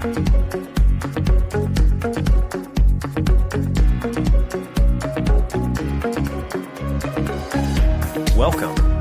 Welcome 0.00 0.14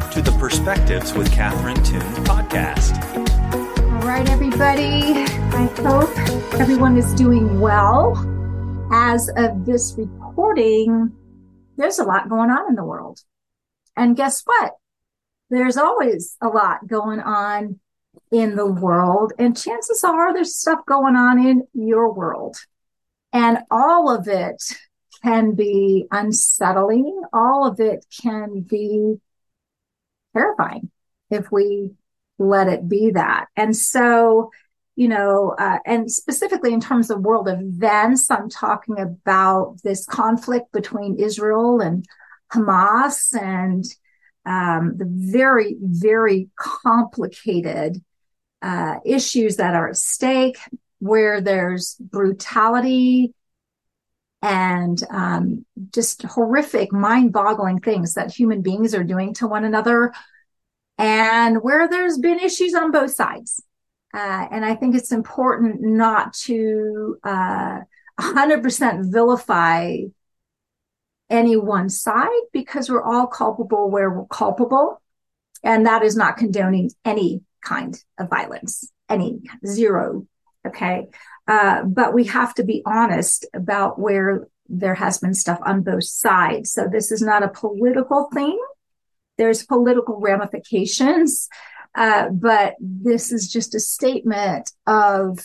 to 0.10 0.22
the 0.22 0.36
Perspectives 0.38 1.14
with 1.14 1.32
Catherine 1.32 1.82
Toon 1.86 2.02
podcast. 2.26 3.02
All 3.80 4.02
right, 4.02 4.30
everybody. 4.30 5.14
I 5.54 5.72
hope 5.78 6.10
everyone 6.60 6.98
is 6.98 7.14
doing 7.14 7.62
well. 7.62 8.18
As 8.92 9.30
of 9.38 9.66
this 9.66 9.96
recording, 9.98 11.16
there's 11.78 12.00
a 12.00 12.04
lot 12.04 12.28
going 12.28 12.50
on 12.50 12.68
in 12.68 12.76
the 12.76 12.84
world. 12.84 13.22
And 13.96 14.18
guess 14.18 14.42
what? 14.44 14.74
There's 15.50 15.78
always 15.78 16.36
a 16.42 16.50
lot 16.50 16.86
going 16.88 17.22
on 17.22 17.80
in 18.32 18.56
the 18.56 18.66
world. 18.66 19.34
And 19.40 19.58
chances 19.58 20.04
are 20.04 20.34
there's 20.34 20.56
stuff 20.56 20.80
going 20.86 21.16
on 21.16 21.46
in 21.46 21.68
your 21.74 22.14
world. 22.14 22.58
And 23.34 23.60
all 23.70 24.14
of 24.14 24.28
it 24.28 24.62
can 25.24 25.56
be 25.56 26.06
unsettling. 26.12 27.22
All 27.34 27.68
of 27.68 27.80
it 27.80 28.06
can 28.22 28.62
be 28.62 29.16
terrifying 30.34 30.92
if 31.30 31.52
we 31.52 31.92
let 32.38 32.68
it 32.68 32.88
be 32.88 33.12
that. 33.12 33.48
And 33.56 33.76
so, 33.76 34.52
you 34.96 35.08
know, 35.08 35.56
uh, 35.58 35.80
and 35.86 36.12
specifically 36.12 36.74
in 36.74 36.80
terms 36.80 37.10
of 37.10 37.22
world 37.22 37.48
events, 37.50 38.32
I'm 38.32 38.50
talking 38.50 39.00
about 39.00 39.78
this 39.84 40.06
conflict 40.06 40.72
between 40.72 41.20
Israel 41.20 41.82
and 41.82 42.06
Hamas 42.52 43.40
and 43.40 43.86
um, 44.46 44.98
the 44.98 45.06
very, 45.08 45.78
very 45.82 46.50
complicated 46.58 48.02
uh, 48.62 48.96
issues 49.06 49.58
that 49.58 49.76
are 49.76 49.90
at 49.90 49.98
stake, 49.98 50.58
where 51.00 51.42
there's 51.42 51.96
brutality 51.96 53.34
and 54.42 55.04
um, 55.10 55.66
just 55.94 56.24
horrific, 56.24 56.94
mind-boggling 56.94 57.80
things 57.80 58.14
that 58.14 58.32
human 58.32 58.62
beings 58.62 58.96
are 58.96 59.04
doing 59.04 59.34
to 59.34 59.48
one 59.48 59.66
another, 59.66 60.14
and 60.98 61.62
where 61.62 61.88
there's 61.90 62.18
been 62.18 62.40
issues 62.40 62.74
on 62.74 62.92
both 62.92 63.12
sides. 63.12 63.62
Uh, 64.14 64.48
and 64.52 64.66
I 64.66 64.76
think 64.76 64.96
it's 64.96 65.12
important 65.12 65.82
not 65.82 66.34
to 66.46 67.18
uh, 67.24 67.80
100% 68.20 69.12
vilify 69.12 69.98
any 71.30 71.56
one 71.56 71.90
side 71.90 72.28
because 72.52 72.90
we're 72.90 73.04
all 73.04 73.28
culpable 73.28 73.90
where 73.90 74.10
we're 74.10 74.26
culpable. 74.26 75.02
And 75.64 75.86
that 75.86 76.04
is 76.04 76.16
not 76.16 76.38
condoning 76.38 76.92
any 77.06 77.42
kind 77.62 78.02
of 78.18 78.30
violence, 78.30 78.92
any 79.10 79.42
zero. 79.66 80.26
Okay. 80.66 81.08
Uh, 81.48 81.84
but 81.84 82.14
we 82.14 82.26
have 82.26 82.54
to 82.56 82.64
be 82.64 82.84
honest 82.86 83.46
about 83.54 84.00
where 84.00 84.48
there 84.68 84.96
has 84.96 85.18
been 85.18 85.34
stuff 85.34 85.60
on 85.66 85.82
both 85.82 86.04
sides. 86.04 86.72
So 86.72 86.88
this 86.92 87.12
is 87.12 87.22
not 87.22 87.44
a 87.44 87.50
political 87.50 88.30
thing. 88.34 88.60
There's 89.38 89.66
political 89.66 90.20
ramifications. 90.20 91.50
Uh, 91.96 92.30
but 92.30 92.76
this 92.80 93.32
is 93.32 93.52
just 93.52 93.74
a 93.74 93.80
statement 93.80 94.72
of 94.86 95.40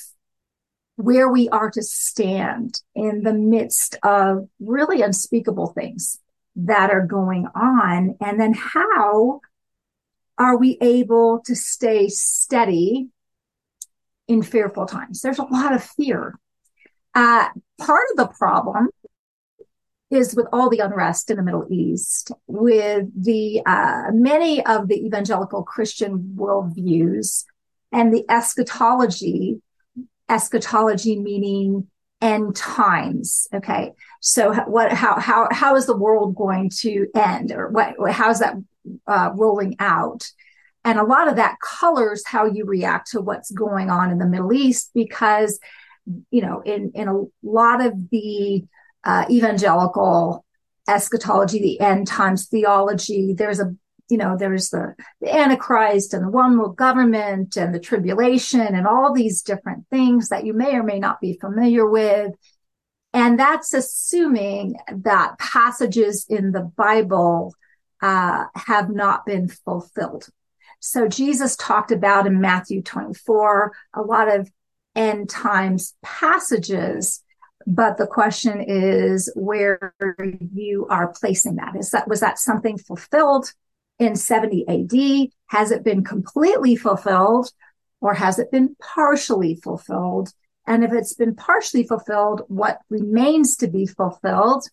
where 0.96 1.28
we 1.28 1.48
are 1.48 1.70
to 1.70 1.82
stand 1.82 2.80
in 2.94 3.22
the 3.22 3.32
midst 3.32 3.96
of 4.02 4.48
really 4.60 5.02
unspeakable 5.02 5.68
things 5.68 6.20
that 6.56 6.90
are 6.90 7.06
going 7.06 7.46
on. 7.54 8.16
And 8.20 8.38
then 8.38 8.52
how 8.52 9.40
are 10.38 10.56
we 10.56 10.78
able 10.80 11.40
to 11.46 11.54
stay 11.54 12.08
steady 12.08 13.08
in 14.26 14.42
fearful 14.42 14.86
times? 14.86 15.20
There's 15.20 15.38
a 15.38 15.44
lot 15.44 15.74
of 15.74 15.82
fear. 15.84 16.38
Uh, 17.14 17.48
part 17.78 18.06
of 18.10 18.16
the 18.16 18.26
problem 18.26 18.88
is 20.10 20.34
with 20.34 20.46
all 20.52 20.68
the 20.68 20.80
unrest 20.80 21.30
in 21.30 21.36
the 21.36 21.42
Middle 21.42 21.66
East, 21.70 22.30
with 22.46 23.06
the 23.16 23.62
uh, 23.66 24.10
many 24.12 24.64
of 24.64 24.88
the 24.88 25.04
evangelical 25.06 25.62
Christian 25.62 26.34
worldviews 26.36 27.44
and 27.92 28.12
the 28.12 28.24
eschatology 28.28 29.60
eschatology 30.28 31.18
meaning 31.18 31.88
end 32.20 32.56
times. 32.56 33.46
Okay. 33.54 33.92
So 34.26 34.54
what, 34.54 34.90
how, 34.90 35.20
how, 35.20 35.48
how 35.52 35.76
is 35.76 35.84
the 35.84 35.96
world 35.96 36.34
going 36.34 36.70
to 36.78 37.06
end 37.14 37.52
or 37.52 37.68
what, 37.68 37.94
how's 38.10 38.38
that 38.38 38.54
uh, 39.06 39.30
rolling 39.34 39.76
out? 39.78 40.30
And 40.82 40.98
a 40.98 41.04
lot 41.04 41.28
of 41.28 41.36
that 41.36 41.58
colors 41.60 42.22
how 42.26 42.46
you 42.46 42.64
react 42.64 43.10
to 43.10 43.20
what's 43.20 43.50
going 43.50 43.90
on 43.90 44.10
in 44.10 44.16
the 44.16 44.26
Middle 44.26 44.54
East 44.54 44.92
because, 44.94 45.60
you 46.30 46.40
know, 46.40 46.62
in, 46.62 46.92
in 46.94 47.08
a 47.08 47.22
lot 47.42 47.84
of 47.84 47.92
the 48.10 48.64
uh, 49.04 49.26
evangelical 49.30 50.42
eschatology, 50.88 51.58
the 51.58 51.80
end 51.80 52.06
times 52.06 52.46
theology, 52.48 53.34
there's 53.36 53.60
a 53.60 53.76
you 54.10 54.18
know, 54.18 54.36
there's 54.38 54.68
the, 54.68 54.94
the 55.22 55.34
Antichrist 55.34 56.12
and 56.12 56.22
the 56.24 56.30
one 56.30 56.58
world 56.58 56.76
government 56.76 57.56
and 57.56 57.74
the 57.74 57.80
tribulation 57.80 58.60
and 58.60 58.86
all 58.86 59.14
these 59.14 59.40
different 59.40 59.86
things 59.88 60.28
that 60.28 60.44
you 60.44 60.52
may 60.52 60.74
or 60.74 60.82
may 60.82 60.98
not 60.98 61.22
be 61.22 61.38
familiar 61.40 61.88
with. 61.88 62.32
And 63.14 63.38
that's 63.38 63.72
assuming 63.72 64.76
that 64.92 65.38
passages 65.38 66.26
in 66.28 66.52
the 66.52 66.62
Bible 66.76 67.54
uh, 68.02 68.46
have 68.54 68.90
not 68.90 69.24
been 69.24 69.48
fulfilled. 69.48 70.26
So 70.80 71.08
Jesus 71.08 71.56
talked 71.56 71.92
about 71.92 72.26
in 72.26 72.40
Matthew 72.40 72.82
24 72.82 73.72
a 73.94 74.02
lot 74.02 74.28
of 74.28 74.50
end 74.94 75.30
times 75.30 75.94
passages 76.02 77.24
but 77.66 77.96
the 77.96 78.06
question 78.06 78.60
is 78.60 79.32
where 79.34 79.94
you 80.52 80.86
are 80.90 81.12
placing 81.18 81.56
that. 81.56 81.76
Is 81.76 81.90
that 81.90 82.08
was 82.08 82.20
that 82.20 82.38
something 82.38 82.78
fulfilled 82.78 83.52
in 83.98 84.16
70 84.16 84.66
AD? 84.68 85.30
Has 85.46 85.70
it 85.70 85.84
been 85.84 86.04
completely 86.04 86.76
fulfilled 86.76 87.50
or 88.00 88.14
has 88.14 88.38
it 88.38 88.50
been 88.50 88.76
partially 88.80 89.56
fulfilled? 89.56 90.32
And 90.66 90.84
if 90.84 90.92
it's 90.92 91.14
been 91.14 91.34
partially 91.34 91.86
fulfilled, 91.86 92.42
what 92.48 92.80
remains 92.88 93.56
to 93.56 93.68
be 93.68 93.86
fulfilled? 93.86 94.66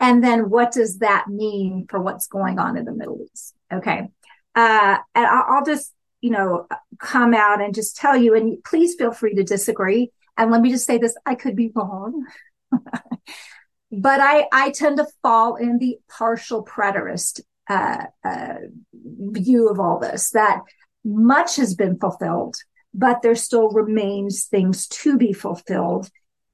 And 0.00 0.22
then 0.22 0.50
what 0.50 0.72
does 0.72 0.98
that 0.98 1.28
mean 1.28 1.86
for 1.88 2.00
what's 2.00 2.26
going 2.26 2.58
on 2.58 2.76
in 2.76 2.84
the 2.84 2.92
Middle 2.92 3.20
East? 3.32 3.54
Okay. 3.72 4.08
Uh, 4.54 4.96
and 5.14 5.26
I'll 5.26 5.64
just, 5.64 5.92
you 6.20 6.30
know, 6.30 6.66
come 6.98 7.34
out 7.34 7.60
and 7.60 7.74
just 7.74 7.96
tell 7.96 8.16
you, 8.16 8.34
and 8.34 8.62
please 8.64 8.94
feel 8.94 9.12
free 9.12 9.34
to 9.34 9.44
disagree. 9.44 10.10
And 10.36 10.50
let 10.50 10.62
me 10.62 10.70
just 10.70 10.86
say 10.86 10.98
this, 10.98 11.16
I 11.26 11.34
could 11.34 11.56
be 11.56 11.70
wrong. 11.74 12.26
but 13.92 14.20
I, 14.20 14.46
I 14.52 14.70
tend 14.70 14.98
to 14.98 15.06
fall 15.22 15.56
in 15.56 15.78
the 15.78 15.98
partial 16.08 16.64
preterist 16.64 17.40
uh, 17.68 18.04
uh, 18.24 18.54
view 18.92 19.68
of 19.68 19.80
all 19.80 19.98
this 19.98 20.30
that 20.30 20.60
much 21.04 21.56
has 21.56 21.74
been 21.74 21.98
fulfilled, 21.98 22.56
but 22.94 23.22
there 23.22 23.34
still 23.34 23.68
remains 23.68 24.44
things 24.44 24.86
to 24.88 25.18
be 25.18 25.32
fulfilled. 25.32 26.08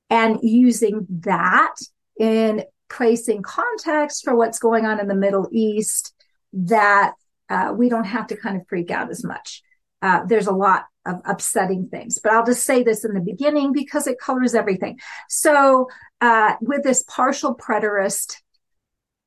And 0.09 0.39
using 0.43 1.06
that 1.21 1.75
in 2.19 2.65
placing 2.89 3.43
context 3.43 4.25
for 4.25 4.34
what's 4.34 4.59
going 4.59 4.87
on 4.87 4.99
in 4.99 5.06
the 5.06 5.15
Middle 5.15 5.49
East, 5.53 6.15
that 6.53 7.12
uh, 7.49 7.73
we 7.77 7.89
don't 7.89 8.05
have 8.05 8.27
to 8.29 8.37
kind 8.37 8.56
of 8.56 8.67
freak 8.69 8.91
out 8.91 9.11
as 9.11 9.23
much. 9.23 9.62
Uh, 10.03 10.25
there's 10.25 10.47
a 10.47 10.53
lot 10.53 10.87
of 11.06 11.21
upsetting 11.25 11.89
things, 11.89 12.19
but 12.23 12.33
I'll 12.33 12.45
just 12.45 12.65
say 12.65 12.83
this 12.83 13.05
in 13.05 13.12
the 13.12 13.21
beginning 13.21 13.73
because 13.73 14.06
it 14.06 14.19
colors 14.19 14.55
everything. 14.55 14.99
So, 15.29 15.89
uh, 16.21 16.55
with 16.61 16.83
this 16.83 17.05
partial 17.06 17.55
preterist 17.55 18.37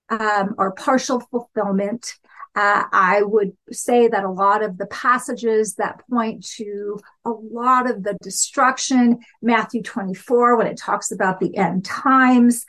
um, 0.10 0.56
or 0.58 0.72
partial 0.72 1.20
fulfillment. 1.20 2.16
Uh, 2.56 2.84
I 2.92 3.24
would 3.24 3.54
say 3.72 4.08
that 4.08 4.24
a 4.24 4.30
lot 4.30 4.64
of 4.64 4.78
the 4.78 4.86
passages 4.86 5.76
that 5.76 6.04
point 6.08 6.46
to 6.58 7.00
a 7.26 7.32
lot 7.32 7.90
of 7.90 8.04
the 8.04 8.16
destruction, 8.22 9.20
Matthew 9.42 9.82
24, 9.82 10.58
when 10.58 10.68
it 10.68 10.78
talks 10.78 11.12
about 11.12 11.40
the 11.40 11.58
end 11.58 11.84
times, 11.84 12.66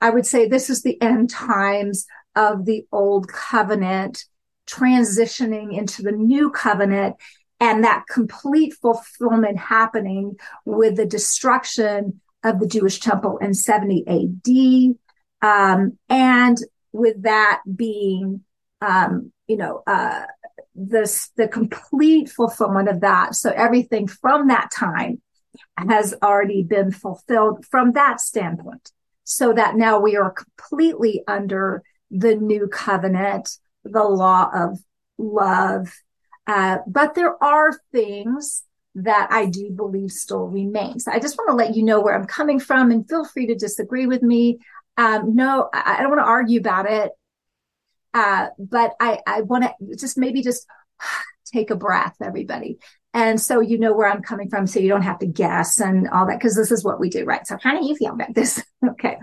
I 0.00 0.10
would 0.10 0.26
say 0.26 0.48
this 0.48 0.70
is 0.70 0.82
the 0.82 1.00
end 1.00 1.30
times 1.30 2.06
of 2.34 2.64
the 2.64 2.84
old 2.90 3.28
covenant 3.28 4.24
transitioning 4.66 5.76
into 5.76 6.02
the 6.02 6.12
new 6.12 6.50
covenant 6.50 7.16
and 7.60 7.84
that 7.84 8.04
complete 8.08 8.74
fulfillment 8.74 9.58
happening 9.58 10.36
with 10.64 10.96
the 10.96 11.06
destruction 11.06 12.20
of 12.44 12.60
the 12.60 12.66
Jewish 12.66 13.00
temple 13.00 13.38
in 13.38 13.54
70 13.54 14.04
AD. 14.06 15.48
Um, 15.48 15.98
and 16.08 16.58
with 16.92 17.22
that 17.22 17.62
being, 17.74 18.44
um, 18.80 19.32
you 19.46 19.56
know, 19.56 19.82
uh, 19.86 20.24
this, 20.74 21.30
the 21.36 21.48
complete 21.48 22.28
fulfillment 22.28 22.88
of 22.88 23.00
that. 23.00 23.34
So 23.34 23.50
everything 23.50 24.06
from 24.06 24.48
that 24.48 24.70
time 24.70 25.20
has 25.76 26.14
already 26.22 26.62
been 26.62 26.92
fulfilled 26.92 27.64
from 27.66 27.92
that 27.92 28.20
standpoint. 28.20 28.92
So 29.24 29.52
that 29.52 29.76
now 29.76 30.00
we 30.00 30.16
are 30.16 30.30
completely 30.30 31.22
under 31.28 31.82
the 32.10 32.34
new 32.34 32.68
covenant, 32.68 33.50
the 33.84 34.04
law 34.04 34.50
of 34.54 34.78
love. 35.18 35.92
Uh, 36.46 36.78
but 36.86 37.14
there 37.14 37.42
are 37.42 37.78
things 37.92 38.62
that 38.94 39.28
I 39.30 39.46
do 39.46 39.70
believe 39.70 40.10
still 40.10 40.46
remains. 40.46 41.06
I 41.06 41.18
just 41.18 41.36
want 41.36 41.50
to 41.50 41.56
let 41.56 41.76
you 41.76 41.84
know 41.84 42.00
where 42.00 42.14
I'm 42.14 42.26
coming 42.26 42.58
from 42.58 42.90
and 42.90 43.08
feel 43.08 43.24
free 43.24 43.46
to 43.46 43.54
disagree 43.54 44.06
with 44.06 44.22
me. 44.22 44.58
Um, 44.96 45.34
no, 45.34 45.68
I, 45.72 45.96
I 45.98 46.00
don't 46.00 46.10
want 46.10 46.22
to 46.22 46.26
argue 46.26 46.60
about 46.60 46.90
it. 46.90 47.12
Uh, 48.14 48.48
but 48.58 48.92
I, 49.00 49.20
I 49.26 49.42
want 49.42 49.64
to 49.64 49.96
just 49.96 50.18
maybe 50.18 50.42
just 50.42 50.66
take 51.52 51.70
a 51.70 51.76
breath, 51.76 52.16
everybody. 52.22 52.78
And 53.14 53.40
so 53.40 53.60
you 53.60 53.78
know 53.78 53.94
where 53.94 54.08
I'm 54.08 54.22
coming 54.22 54.50
from. 54.50 54.66
So 54.66 54.80
you 54.80 54.88
don't 54.88 55.02
have 55.02 55.18
to 55.20 55.26
guess 55.26 55.80
and 55.80 56.08
all 56.08 56.26
that, 56.26 56.38
because 56.38 56.56
this 56.56 56.70
is 56.70 56.84
what 56.84 57.00
we 57.00 57.08
do, 57.08 57.24
right? 57.24 57.46
So 57.46 57.56
how 57.62 57.78
do 57.78 57.86
you 57.86 57.96
feel 57.96 58.12
about 58.12 58.34
this? 58.34 58.62
okay. 58.90 59.16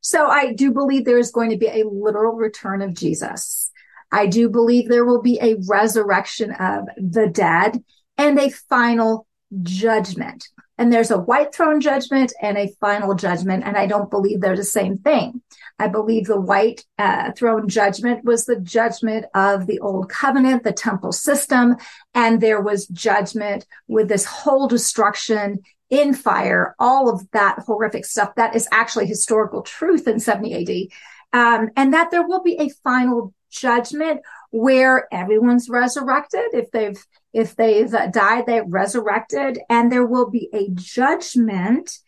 So 0.00 0.26
I 0.26 0.52
do 0.52 0.72
believe 0.72 1.04
there 1.04 1.18
is 1.18 1.30
going 1.30 1.50
to 1.50 1.56
be 1.56 1.66
a 1.66 1.84
literal 1.86 2.34
return 2.34 2.82
of 2.82 2.94
Jesus. 2.94 3.70
I 4.10 4.26
do 4.26 4.48
believe 4.48 4.88
there 4.88 5.04
will 5.04 5.22
be 5.22 5.38
a 5.40 5.56
resurrection 5.68 6.52
of 6.52 6.84
the 6.96 7.28
dead 7.28 7.82
and 8.18 8.38
a 8.38 8.50
final 8.50 9.26
judgment. 9.62 10.48
And 10.78 10.92
there's 10.92 11.10
a 11.10 11.18
white 11.18 11.54
throne 11.54 11.80
judgment 11.80 12.32
and 12.40 12.56
a 12.56 12.72
final 12.80 13.14
judgment. 13.14 13.64
And 13.64 13.76
I 13.76 13.86
don't 13.86 14.10
believe 14.10 14.40
they're 14.40 14.56
the 14.56 14.64
same 14.64 14.98
thing. 14.98 15.42
I 15.78 15.88
believe 15.88 16.26
the 16.26 16.40
white 16.40 16.84
uh, 16.98 17.32
throne 17.32 17.68
judgment 17.68 18.24
was 18.24 18.46
the 18.46 18.58
judgment 18.58 19.26
of 19.34 19.66
the 19.66 19.80
old 19.80 20.08
covenant, 20.08 20.64
the 20.64 20.72
temple 20.72 21.12
system. 21.12 21.76
And 22.14 22.40
there 22.40 22.60
was 22.60 22.86
judgment 22.86 23.66
with 23.86 24.08
this 24.08 24.24
whole 24.24 24.66
destruction 24.66 25.60
in 25.90 26.14
fire, 26.14 26.74
all 26.78 27.10
of 27.10 27.30
that 27.32 27.58
horrific 27.66 28.06
stuff. 28.06 28.34
That 28.36 28.56
is 28.56 28.66
actually 28.72 29.06
historical 29.06 29.60
truth 29.60 30.08
in 30.08 30.20
70 30.20 30.90
AD. 31.34 31.38
Um, 31.38 31.70
and 31.76 31.92
that 31.92 32.10
there 32.10 32.26
will 32.26 32.42
be 32.42 32.56
a 32.58 32.70
final 32.82 33.34
judgment 33.50 34.22
where 34.50 35.06
everyone's 35.12 35.68
resurrected. 35.68 36.46
If 36.54 36.70
they've, 36.70 36.98
if 37.32 37.56
they've 37.56 37.90
died, 38.10 38.46
they're 38.46 38.64
resurrected 38.66 39.58
and 39.68 39.90
there 39.90 40.06
will 40.06 40.30
be 40.30 40.48
a 40.52 40.68
judgment. 40.74 41.98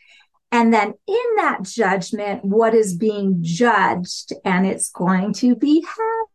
And 0.52 0.72
then 0.72 0.94
in 1.06 1.36
that 1.36 1.62
judgment, 1.62 2.44
what 2.44 2.74
is 2.74 2.96
being 2.96 3.38
judged 3.40 4.32
and 4.44 4.66
it's 4.66 4.90
going 4.90 5.32
to 5.34 5.56
be 5.56 5.82
happy. 5.82 6.30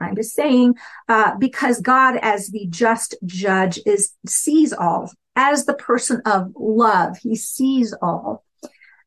I'm 0.00 0.14
just 0.16 0.34
saying, 0.34 0.74
uh, 1.08 1.36
because 1.36 1.80
God 1.80 2.18
as 2.22 2.48
the 2.48 2.66
just 2.68 3.16
judge 3.24 3.78
is, 3.86 4.12
sees 4.26 4.72
all 4.72 5.10
as 5.36 5.64
the 5.64 5.74
person 5.74 6.20
of 6.26 6.52
love. 6.56 7.16
He 7.18 7.36
sees 7.36 7.94
all. 8.02 8.44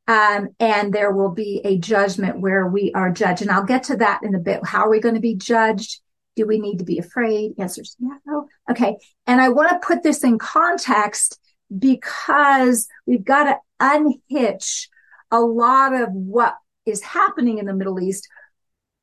Um, 0.07 0.49
and 0.59 0.93
there 0.93 1.11
will 1.11 1.31
be 1.31 1.61
a 1.63 1.77
judgment 1.77 2.39
where 2.39 2.67
we 2.67 2.91
are 2.93 3.11
judged. 3.11 3.41
And 3.41 3.51
I'll 3.51 3.63
get 3.63 3.83
to 3.83 3.97
that 3.97 4.21
in 4.23 4.33
a 4.33 4.39
bit. 4.39 4.65
How 4.65 4.85
are 4.85 4.89
we 4.89 4.99
going 4.99 5.15
to 5.15 5.21
be 5.21 5.35
judged? 5.35 6.01
Do 6.35 6.47
we 6.47 6.59
need 6.59 6.79
to 6.79 6.85
be 6.85 6.97
afraid? 6.97 7.53
Or 7.57 7.67
no. 7.99 8.47
Okay. 8.69 8.97
And 9.27 9.41
I 9.41 9.49
want 9.49 9.69
to 9.69 9.85
put 9.85 10.03
this 10.03 10.23
in 10.23 10.37
context 10.39 11.39
because 11.77 12.87
we've 13.05 13.23
got 13.23 13.43
to 13.45 13.57
unhitch 13.79 14.87
a 15.31 15.39
lot 15.39 15.93
of 15.93 16.09
what 16.11 16.55
is 16.85 17.01
happening 17.01 17.57
in 17.57 17.65
the 17.65 17.73
Middle 17.73 17.99
East, 17.99 18.27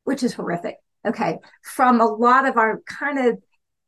which 0.05 0.23
is 0.23 0.35
horrific. 0.35 0.77
Okay. 1.07 1.39
From 1.63 2.01
a 2.01 2.07
lot 2.07 2.47
of 2.47 2.57
our 2.57 2.81
kind 2.87 3.19
of 3.19 3.39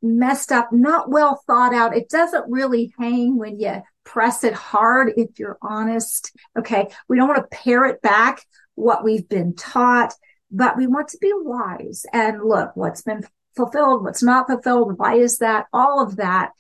messed 0.02 0.52
up, 0.52 0.72
not 0.72 1.10
well 1.10 1.42
thought 1.46 1.74
out. 1.74 1.96
It 1.96 2.08
doesn't 2.08 2.50
really 2.50 2.92
hang 2.98 3.36
when 3.36 3.60
you 3.60 3.82
press 4.04 4.44
it 4.44 4.54
hard 4.54 5.12
if 5.16 5.38
you're 5.38 5.58
honest. 5.62 6.32
Okay. 6.58 6.88
We 7.08 7.16
don't 7.16 7.28
want 7.28 7.42
to 7.42 7.56
parrot 7.56 8.00
back 8.02 8.44
what 8.74 9.04
we've 9.04 9.28
been 9.28 9.54
taught, 9.54 10.14
but 10.50 10.76
we 10.76 10.86
want 10.86 11.08
to 11.08 11.18
be 11.18 11.32
wise 11.34 12.04
and 12.12 12.42
look 12.42 12.72
what's 12.74 13.02
been 13.02 13.24
fulfilled, 13.56 14.04
what's 14.04 14.22
not 14.22 14.46
fulfilled. 14.48 14.98
Why 14.98 15.14
is 15.14 15.38
that? 15.38 15.66
All 15.72 16.02
of 16.02 16.16
that. 16.16 16.50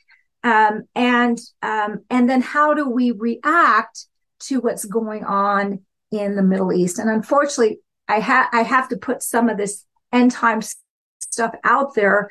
Um, 0.42 0.84
and, 0.94 1.38
um, 1.62 2.04
and 2.08 2.28
then 2.28 2.40
how 2.40 2.74
do 2.74 2.88
we 2.88 3.10
react 3.10 4.06
to 4.40 4.60
what's 4.60 4.84
going 4.84 5.24
on 5.24 5.80
in 6.10 6.36
the 6.36 6.42
Middle 6.42 6.72
East? 6.72 6.98
And 6.98 7.10
unfortunately, 7.10 7.80
I 8.08 8.20
have, 8.20 8.48
I 8.52 8.62
have 8.62 8.88
to 8.88 8.96
put 8.96 9.22
some 9.22 9.48
of 9.48 9.56
this 9.56 9.84
end 10.12 10.32
time 10.32 10.60
stuff 11.20 11.54
out 11.62 11.94
there 11.94 12.30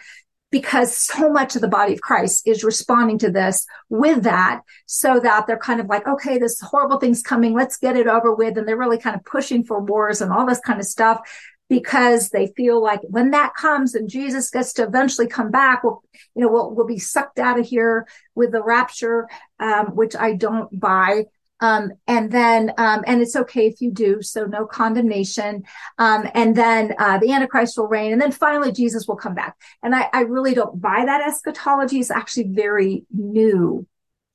because 0.51 0.96
so 0.96 1.31
much 1.31 1.56
of 1.56 1.62
the 1.62 1.68
body 1.68 1.94
of 1.94 2.01
Christ 2.01 2.48
is 2.48 2.63
responding 2.63 3.18
to 3.19 3.31
this 3.31 3.66
with 3.90 4.24
that 4.24 4.62
so 4.86 5.19
that 5.19 5.46
they're 5.46 5.57
kind 5.57 5.80
of 5.80 5.88
like, 5.88 6.07
okay, 6.07 6.38
this 6.38 6.60
horrible 6.60 7.00
thing's 7.00 7.22
coming. 7.22 7.54
Let's 7.54 7.78
get 7.78 7.96
it 7.96 8.07
over 8.07 8.34
with. 8.34 8.57
And 8.57 8.68
they're 8.68 8.78
really 8.78 8.98
kind 8.98 9.16
of 9.16 9.24
pushing 9.25 9.63
for 9.63 9.80
wars 9.80 10.22
and 10.22 10.31
all 10.31 10.48
this 10.48 10.60
kind 10.60 10.80
of 10.80 10.86
stuff 10.86 11.22
because 11.69 12.30
they 12.30 12.48
feel 12.57 12.81
like 12.81 13.01
when 13.04 13.31
that 13.31 13.54
comes 13.54 13.94
and 13.94 14.10
Jesus 14.10 14.50
gets 14.50 14.74
to 14.74 14.84
eventually 14.84 15.28
come 15.28 15.51
back, 15.51 15.84
we'll, 15.84 16.01
you 16.36 16.42
know, 16.42 16.52
we'll, 16.52 16.72
we'll 16.74 16.88
be 16.88 16.98
sucked 16.98 17.38
out 17.38 17.60
of 17.60 17.68
here 17.68 18.07
with 18.34 18.52
the 18.52 18.63
rapture, 18.63 19.30
um, 19.60 19.95
which 19.95 20.16
I 20.16 20.34
don't 20.34 20.78
buy. 20.78 21.25
Um, 21.61 21.91
and 22.07 22.31
then, 22.31 22.73
um, 22.77 23.03
and 23.06 23.21
it's 23.21 23.35
okay 23.35 23.67
if 23.67 23.81
you 23.81 23.91
do, 23.91 24.21
so 24.21 24.45
no 24.45 24.65
condemnation. 24.65 25.63
Um, 25.97 26.27
and 26.33 26.56
then, 26.56 26.95
uh, 26.97 27.17
the 27.17 27.31
Antichrist 27.31 27.77
will 27.77 27.88
reign. 27.88 28.11
And 28.13 28.21
then 28.21 28.31
finally, 28.31 28.71
Jesus 28.71 29.07
will 29.07 29.15
come 29.15 29.35
back. 29.35 29.56
And 29.83 29.95
I, 29.95 30.09
I 30.13 30.21
really 30.21 30.53
don't 30.53 30.79
buy 30.81 31.03
that 31.06 31.27
eschatology. 31.27 32.00
It's 32.00 32.11
actually 32.11 32.50
very 32.50 33.06
new 33.11 33.85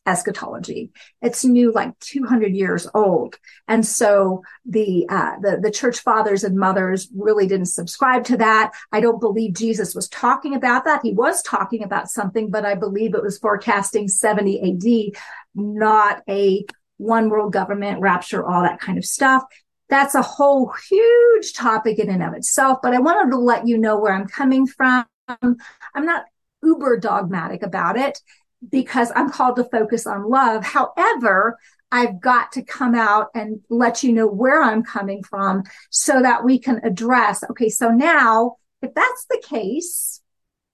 eschatology. 0.07 0.91
It's 1.23 1.45
new, 1.45 1.73
like 1.73 1.99
200 2.01 2.55
years 2.55 2.87
old. 2.95 3.37
And 3.69 3.87
so 3.87 4.43
the, 4.67 5.07
uh, 5.09 5.37
the, 5.41 5.61
the 5.63 5.71
church 5.71 6.01
fathers 6.01 6.45
and 6.45 6.59
mothers 6.59 7.09
really 7.17 7.47
didn't 7.47 7.67
subscribe 7.67 8.25
to 8.25 8.37
that. 8.39 8.73
I 8.93 9.01
don't 9.01 9.21
believe 9.21 9.55
Jesus 9.55 9.95
was 9.95 10.09
talking 10.09 10.55
about 10.55 10.85
that. 10.85 11.01
He 11.03 11.13
was 11.13 11.43
talking 11.43 11.83
about 11.83 12.11
something, 12.11 12.51
but 12.51 12.65
I 12.65 12.75
believe 12.75 13.15
it 13.15 13.23
was 13.23 13.39
forecasting 13.39 14.09
70 14.09 15.15
AD, 15.15 15.21
not 15.55 16.23
a 16.29 16.67
one 16.97 17.29
world 17.29 17.53
government, 17.53 18.01
rapture, 18.01 18.45
all 18.45 18.63
that 18.63 18.81
kind 18.81 18.99
of 18.99 19.05
stuff. 19.05 19.45
That's 19.89 20.15
a 20.15 20.23
whole 20.23 20.73
huge 20.89 21.53
topic 21.53 21.99
in 21.99 22.11
and 22.11 22.23
of 22.23 22.35
itself, 22.35 22.79
but 22.83 22.95
I 22.95 23.01
wanted 23.01 23.31
to 23.31 23.39
let 23.39 23.67
you 23.67 23.79
know 23.79 23.99
where 23.99 24.15
I'm 24.15 24.27
coming 24.27 24.67
from. 24.67 25.07
I'm 25.29 25.57
not 25.97 26.25
uber 26.63 26.99
dogmatic 26.99 27.63
about 27.63 27.97
it 27.97 28.21
because 28.71 29.13
I'm 29.15 29.31
called 29.31 29.57
to 29.57 29.65
focus 29.65 30.07
on 30.07 30.29
love. 30.29 30.65
However, 30.65 31.59
I've 31.93 32.21
got 32.21 32.53
to 32.53 32.63
come 32.63 32.95
out 32.95 33.29
and 33.35 33.61
let 33.69 34.03
you 34.03 34.13
know 34.13 34.27
where 34.27 34.63
I'm 34.63 34.83
coming 34.83 35.23
from 35.23 35.65
so 35.91 36.23
that 36.23 36.45
we 36.45 36.59
can 36.59 36.81
address, 36.83 37.45
okay, 37.51 37.69
so 37.69 37.91
now 37.91 38.57
if 38.83 38.95
that's 38.95 39.27
the 39.31 39.43
case, 39.47 40.21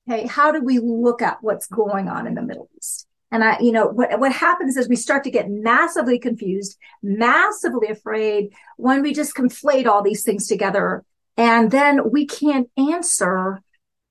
okay, 0.09 0.27
how 0.27 0.51
do 0.53 0.63
we 0.63 0.79
look 0.79 1.21
at 1.21 1.39
what's 1.43 1.67
going 1.67 2.09
on 2.09 2.27
in 2.27 2.35
the 2.35 2.43
Middle 2.43 2.71
East? 2.77 3.07
And 3.33 3.45
I, 3.45 3.59
you 3.61 3.73
know, 3.73 3.87
what, 3.87 4.19
what 4.19 4.33
happens 4.33 4.77
is 4.77 4.89
we 4.89 4.97
start 4.97 5.25
to 5.25 5.31
get 5.31 5.51
massively 5.51 6.19
confused, 6.19 6.77
massively 7.03 7.89
afraid 7.89 8.53
when 8.77 9.03
we 9.03 9.15
just 9.15 9.35
conflate 9.35 9.87
all 9.87 10.03
these 10.03 10.25
things 10.25 10.49
together. 10.49 11.05
And 11.37 11.71
then 11.71 12.11
we 12.11 12.27
can't 12.27 12.69
answer 12.77 13.61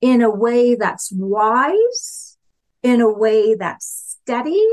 in 0.02 0.22
a 0.22 0.30
way 0.30 0.76
that's 0.76 1.12
wise, 1.12 2.38
in 2.82 3.02
a 3.02 3.12
way 3.12 3.56
that's 3.56 4.18
steady, 4.24 4.66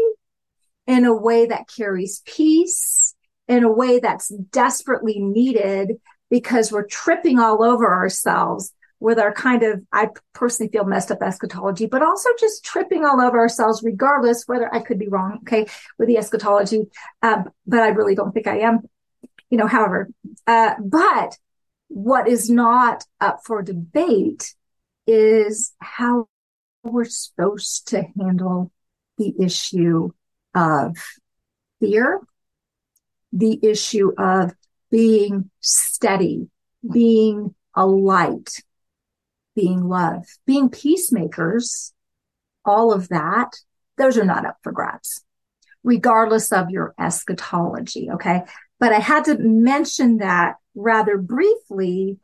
in 0.87 1.05
a 1.05 1.15
way 1.15 1.47
that 1.47 1.69
carries 1.69 2.23
peace, 2.25 3.15
in 3.49 3.65
a 3.65 3.73
way 3.73 3.99
that's 3.99 4.29
desperately 4.29 5.19
needed 5.19 5.97
because 6.31 6.71
we're 6.71 6.87
tripping 6.87 7.39
all 7.39 7.63
over 7.63 7.93
ourselves 7.93 8.73
with 9.01 9.19
our 9.19 9.33
kind 9.33 9.63
of, 9.63 9.83
I 9.93 10.09
personally 10.33 10.71
feel 10.71 10.85
messed 10.85 11.11
up 11.11 11.23
eschatology, 11.23 11.87
but 11.87 12.03
also 12.03 12.31
just 12.39 12.65
tripping 12.65 13.05
all 13.05 13.21
over 13.21 13.39
ourselves, 13.39 13.83
regardless 13.83 14.45
whether 14.47 14.73
I 14.75 14.81
could 14.81 14.99
be 14.99 15.09
wrong, 15.09 15.41
okay, 15.43 15.67
with 15.99 16.09
the 16.09 16.19
eschatology. 16.19 16.87
Um, 17.23 17.51
but 17.67 17.81
I 17.81 17.89
really 17.89 18.15
don't 18.15 18.33
think 18.33 18.47
I 18.47 18.61
am, 18.61 18.81
you 19.51 19.59
know, 19.59 19.67
however, 19.67 20.09
uh, 20.47 20.75
but 20.81 21.37
what 21.89 22.27
is 22.27 22.51
not 22.51 23.05
up 23.21 23.41
for 23.45 23.63
debate 23.63 24.55
is 25.07 25.75
how 25.79 26.29
we're 26.83 27.05
supposed 27.05 27.89
to 27.89 28.05
handle 28.19 28.73
the 29.19 29.35
issue 29.41 30.11
of 30.55 30.97
fear, 31.81 32.21
the 33.33 33.59
issue 33.63 34.13
of 34.19 34.53
being 34.91 35.51
steady, 35.61 36.49
being 36.91 37.55
a 37.75 37.87
light, 37.87 38.63
being 39.57 39.89
love, 39.89 40.25
being 40.47 40.69
peacemakers, 40.69 41.93
all 42.65 42.93
of 42.93 43.09
that, 43.09 43.57
those 43.99 44.17
are 44.17 44.25
not 44.25 44.47
up 44.47 44.59
for 44.63 44.71
grabs, 44.71 45.25
regardless 45.83 46.53
of 46.53 46.71
your 46.71 46.95
eschatology. 47.01 48.11
Okay. 48.13 48.43
But 48.79 48.93
I 48.93 49.01
had 49.01 49.25
to 49.25 49.39
mention 49.39 50.19
that 50.19 50.57
rather 50.77 51.19
briefly 51.19 52.19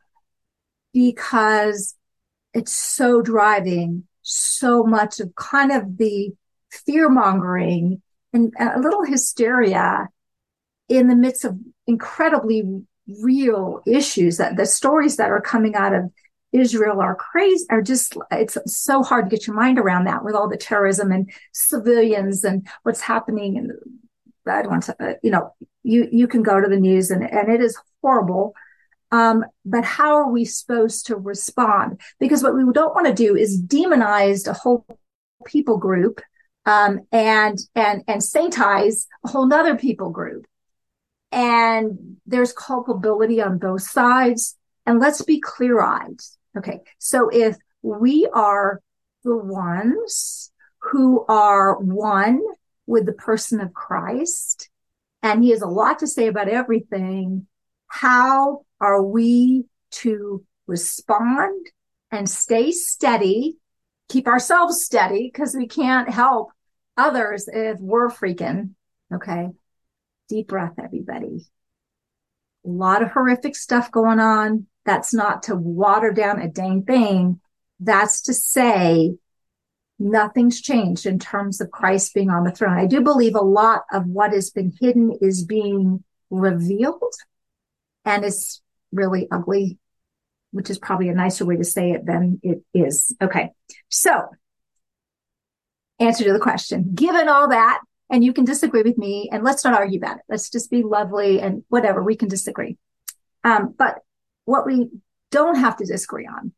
because 0.93 1.95
it's 2.53 2.71
so 2.71 3.21
driving 3.21 4.07
so 4.23 4.83
much 4.83 5.19
of 5.19 5.35
kind 5.35 5.71
of 5.71 5.97
the 5.97 6.31
fear 6.71 7.09
mongering 7.09 8.01
and 8.31 8.51
a 8.59 8.79
little 8.79 9.03
hysteria 9.03 10.07
in 10.89 11.07
the 11.07 11.15
midst 11.15 11.45
of 11.45 11.57
incredibly 11.85 12.63
real 13.21 13.81
issues 13.85 14.37
that 14.37 14.57
the 14.57 14.65
stories 14.65 15.17
that 15.17 15.29
are 15.29 15.41
coming 15.41 15.75
out 15.75 15.93
of 15.93 16.11
Israel 16.53 17.01
are 17.01 17.15
crazy, 17.15 17.65
are 17.69 17.81
just, 17.81 18.15
it's 18.31 18.57
so 18.67 19.03
hard 19.03 19.25
to 19.25 19.35
get 19.35 19.47
your 19.47 19.55
mind 19.55 19.79
around 19.79 20.05
that 20.05 20.23
with 20.23 20.35
all 20.35 20.47
the 20.47 20.55
terrorism 20.55 21.11
and 21.11 21.31
civilians 21.51 22.43
and 22.43 22.67
what's 22.83 23.01
happening. 23.01 23.57
And 23.57 23.71
I 24.47 24.61
don't 24.61 24.71
want 24.71 24.83
to, 24.83 24.95
uh, 25.03 25.13
you 25.23 25.31
know, 25.31 25.53
you, 25.81 26.07
you 26.11 26.27
can 26.27 26.43
go 26.43 26.61
to 26.61 26.69
the 26.69 26.79
news 26.79 27.11
and, 27.11 27.23
and 27.23 27.51
it 27.51 27.61
is 27.61 27.77
horrible. 28.01 28.53
Um, 29.11 29.43
but 29.65 29.83
how 29.83 30.15
are 30.15 30.31
we 30.31 30.45
supposed 30.45 31.07
to 31.07 31.15
respond? 31.15 31.99
Because 32.19 32.43
what 32.43 32.55
we 32.55 32.63
don't 32.71 32.95
want 32.95 33.07
to 33.07 33.13
do 33.13 33.35
is 33.35 33.61
demonize 33.61 34.47
a 34.47 34.53
whole 34.53 34.85
people 35.45 35.77
group, 35.77 36.21
um, 36.65 37.01
and, 37.11 37.59
and, 37.75 38.03
and 38.07 38.21
saintize 38.21 39.05
a 39.25 39.27
whole 39.27 39.45
nother 39.45 39.75
people 39.75 40.09
group. 40.09 40.45
And 41.31 42.17
there's 42.25 42.53
culpability 42.53 43.41
on 43.41 43.57
both 43.57 43.81
sides. 43.81 44.55
And 44.85 44.99
let's 44.99 45.21
be 45.21 45.39
clear 45.39 45.81
eyed. 45.81 46.19
Okay. 46.57 46.81
So 46.99 47.29
if 47.29 47.57
we 47.81 48.27
are 48.31 48.81
the 49.23 49.37
ones 49.37 50.51
who 50.79 51.25
are 51.27 51.77
one 51.79 52.41
with 52.85 53.05
the 53.05 53.13
person 53.13 53.61
of 53.61 53.73
Christ, 53.73 54.69
and 55.21 55.43
he 55.43 55.51
has 55.51 55.61
a 55.61 55.67
lot 55.67 55.99
to 55.99 56.07
say 56.07 56.27
about 56.27 56.49
everything, 56.49 57.47
how 57.87 58.65
are 58.81 59.01
we 59.01 59.65
to 59.91 60.45
respond 60.67 61.65
and 62.11 62.29
stay 62.29 62.71
steady, 62.71 63.57
keep 64.09 64.27
ourselves 64.27 64.83
steady 64.83 65.29
because 65.31 65.55
we 65.55 65.67
can't 65.67 66.09
help 66.09 66.51
others 66.97 67.47
if 67.51 67.79
we're 67.79 68.09
freaking. 68.09 68.71
Okay. 69.13 69.49
Deep 70.29 70.47
breath, 70.47 70.73
everybody. 70.83 71.45
A 72.65 72.69
lot 72.69 73.01
of 73.01 73.11
horrific 73.11 73.55
stuff 73.55 73.91
going 73.91 74.19
on. 74.19 74.67
That's 74.85 75.13
not 75.13 75.43
to 75.43 75.55
water 75.55 76.11
down 76.11 76.41
a 76.41 76.47
dang 76.47 76.83
thing. 76.83 77.39
That's 77.79 78.21
to 78.23 78.33
say 78.33 79.15
nothing's 79.99 80.61
changed 80.61 81.05
in 81.05 81.19
terms 81.19 81.61
of 81.61 81.71
Christ 81.71 82.13
being 82.13 82.29
on 82.29 82.43
the 82.43 82.51
throne. 82.51 82.77
I 82.77 82.85
do 82.85 83.01
believe 83.01 83.35
a 83.35 83.41
lot 83.41 83.83
of 83.91 84.05
what 84.07 84.33
has 84.33 84.49
been 84.49 84.73
hidden 84.79 85.17
is 85.21 85.45
being 85.45 86.03
revealed 86.29 87.13
and 88.05 88.25
it's 88.25 88.61
really 88.91 89.27
ugly, 89.31 89.77
which 90.51 90.69
is 90.69 90.77
probably 90.77 91.09
a 91.09 91.13
nicer 91.13 91.45
way 91.45 91.57
to 91.57 91.63
say 91.63 91.91
it 91.91 92.05
than 92.05 92.39
it 92.43 92.63
is. 92.73 93.15
Okay. 93.21 93.51
So 93.89 94.27
answer 95.99 96.23
to 96.25 96.33
the 96.33 96.39
question, 96.39 96.91
given 96.93 97.29
all 97.29 97.49
that, 97.49 97.79
and 98.09 98.23
you 98.23 98.33
can 98.33 98.45
disagree 98.45 98.83
with 98.83 98.97
me 98.97 99.29
and 99.31 99.43
let's 99.43 99.63
not 99.63 99.73
argue 99.73 99.97
about 99.97 100.17
it. 100.17 100.23
Let's 100.29 100.49
just 100.49 100.69
be 100.69 100.83
lovely 100.83 101.39
and 101.39 101.63
whatever. 101.69 102.03
We 102.03 102.15
can 102.15 102.27
disagree. 102.27 102.77
Um, 103.43 103.73
but 103.77 104.02
what 104.45 104.65
we 104.65 104.89
don't 105.31 105.55
have 105.55 105.77
to 105.77 105.85
disagree 105.85 106.27
on 106.27 106.51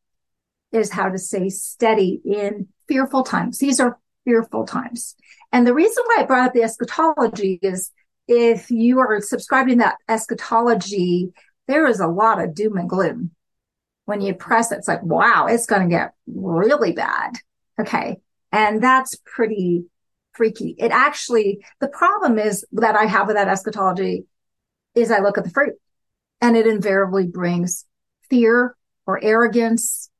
is 0.71 0.91
how 0.91 1.09
to 1.09 1.17
stay 1.17 1.49
steady 1.49 2.21
in 2.25 2.67
fearful 2.87 3.23
times. 3.23 3.57
These 3.57 3.79
are 3.79 3.99
fearful 4.25 4.65
times. 4.65 5.15
And 5.51 5.65
the 5.65 5.73
reason 5.73 6.03
why 6.05 6.21
I 6.21 6.25
brought 6.25 6.47
up 6.47 6.53
the 6.53 6.63
eschatology 6.63 7.59
is 7.61 7.91
if 8.27 8.71
you 8.71 8.99
are 8.99 9.21
subscribing 9.21 9.77
that 9.77 9.97
eschatology, 10.09 11.31
there 11.67 11.87
is 11.87 11.99
a 11.99 12.07
lot 12.07 12.43
of 12.43 12.53
doom 12.53 12.77
and 12.77 12.89
gloom. 12.89 13.31
When 14.05 14.21
you 14.21 14.33
press 14.33 14.71
it, 14.71 14.79
it's 14.79 14.87
like, 14.87 15.03
wow, 15.03 15.47
it's 15.47 15.65
going 15.65 15.83
to 15.83 15.87
get 15.87 16.13
really 16.27 16.91
bad. 16.91 17.33
Okay. 17.79 18.17
And 18.51 18.81
that's 18.81 19.15
pretty 19.25 19.85
freaky. 20.33 20.75
It 20.77 20.91
actually, 20.91 21.65
the 21.79 21.87
problem 21.87 22.37
is 22.37 22.65
that 22.73 22.95
I 22.95 23.05
have 23.05 23.27
with 23.27 23.35
that 23.35 23.47
eschatology 23.47 24.25
is 24.93 25.11
I 25.11 25.19
look 25.19 25.37
at 25.37 25.43
the 25.43 25.49
fruit 25.49 25.75
and 26.45 26.55
it 26.55 26.67
invariably 26.67 27.25
brings 27.25 27.85
fear 28.29 28.75
or 29.07 29.19
arrogance, 29.23 30.11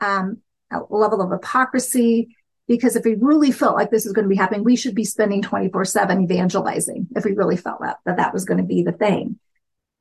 um, 0.00 0.38
a 0.72 0.80
level 0.90 1.22
of 1.22 1.30
hypocrisy. 1.30 2.36
Because 2.66 2.96
if 2.96 3.04
we 3.04 3.14
really 3.14 3.52
felt 3.52 3.76
like 3.76 3.92
this 3.92 4.04
is 4.04 4.12
going 4.12 4.24
to 4.24 4.28
be 4.28 4.36
happening, 4.36 4.64
we 4.64 4.74
should 4.74 4.96
be 4.96 5.04
spending 5.04 5.42
24 5.42 5.84
seven 5.84 6.24
evangelizing 6.24 7.06
if 7.14 7.24
we 7.24 7.34
really 7.34 7.56
felt 7.56 7.82
that, 7.82 7.98
that 8.04 8.16
that 8.16 8.32
was 8.32 8.44
going 8.44 8.58
to 8.58 8.64
be 8.64 8.82
the 8.82 8.90
thing. 8.90 9.38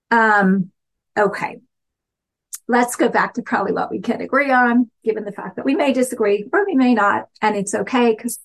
Um, 0.09 0.71
okay. 1.15 1.59
Let's 2.67 2.95
go 2.95 3.07
back 3.07 3.35
to 3.35 3.43
probably 3.43 3.73
what 3.73 3.91
we 3.91 3.99
can 3.99 4.21
agree 4.21 4.51
on, 4.51 4.89
given 5.03 5.23
the 5.23 5.31
fact 5.31 5.55
that 5.57 5.65
we 5.65 5.75
may 5.75 5.93
disagree 5.93 6.47
or 6.51 6.65
we 6.65 6.73
may 6.73 6.95
not. 6.95 7.27
And 7.43 7.55
it's 7.55 7.75
okay 7.75 8.15
because 8.15 8.39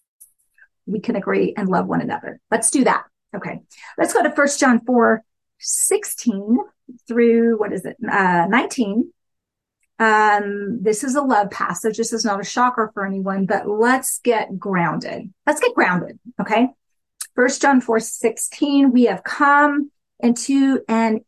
we 0.85 1.01
can 1.01 1.17
agree 1.17 1.55
and 1.57 1.71
love 1.71 1.87
one 1.87 2.03
another. 2.03 2.39
Let's 2.51 2.71
do 2.71 2.85
that. 2.85 3.05
Okay. 3.35 3.61
Let's 3.97 4.13
go 4.13 4.23
to 4.23 4.31
first 4.31 4.61
John 4.61 4.81
4, 4.85 5.23
16 5.59 6.59
through 7.07 7.59
what 7.59 7.73
is 7.73 7.85
it? 7.85 7.97
Uh, 8.11 8.47
19. 8.49 9.13
Um, 9.99 10.83
this 10.83 11.05
is 11.05 11.15
a 11.15 11.23
love 11.23 11.51
passage. 11.51 11.97
This 11.97 12.13
is 12.13 12.25
not 12.25 12.41
a 12.41 12.45
shocker 12.45 12.91
for 12.95 13.07
anyone, 13.07 13.47
but 13.47 13.69
let's 13.69 14.19
get 14.21 14.59
grounded. 14.59 15.33
Let's 15.47 15.61
get 15.61 15.75
grounded. 15.75 16.19
Okay. 16.41 16.69
First 17.35 17.63
John 17.63 17.81
4, 17.81 18.01
16. 18.01 18.93
We 18.93 19.05
have 19.05 19.25
come 19.25 19.91
into 20.21 20.81
an 20.89 21.21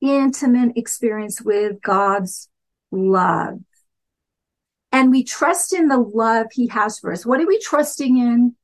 intimate 0.00 0.76
experience 0.76 1.40
with 1.40 1.80
God's 1.80 2.48
love. 2.90 3.60
And 4.90 5.10
we 5.10 5.24
trust 5.24 5.72
in 5.72 5.88
the 5.88 5.98
love 5.98 6.48
he 6.52 6.68
has 6.68 6.98
for 6.98 7.12
us. 7.12 7.24
What 7.24 7.40
are 7.40 7.46
we 7.46 7.58
trusting 7.58 8.18
in? 8.18 8.54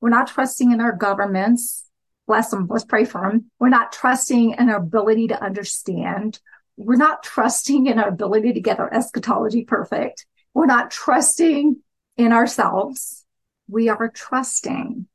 We're 0.00 0.08
not 0.08 0.28
trusting 0.28 0.72
in 0.72 0.80
our 0.80 0.92
governments. 0.92 1.84
Bless 2.26 2.50
them. 2.50 2.66
Let's 2.70 2.84
pray 2.84 3.04
for 3.04 3.28
them. 3.28 3.50
We're 3.58 3.68
not 3.68 3.92
trusting 3.92 4.52
in 4.58 4.68
our 4.68 4.76
ability 4.76 5.28
to 5.28 5.42
understand. 5.42 6.40
We're 6.76 6.96
not 6.96 7.22
trusting 7.22 7.86
in 7.86 7.98
our 7.98 8.08
ability 8.08 8.52
to 8.54 8.60
get 8.60 8.78
our 8.78 8.92
eschatology 8.92 9.64
perfect. 9.64 10.26
We're 10.54 10.66
not 10.66 10.90
trusting 10.90 11.80
in 12.16 12.32
ourselves. 12.32 13.24
We 13.68 13.88
are 13.88 14.08
trusting 14.08 15.06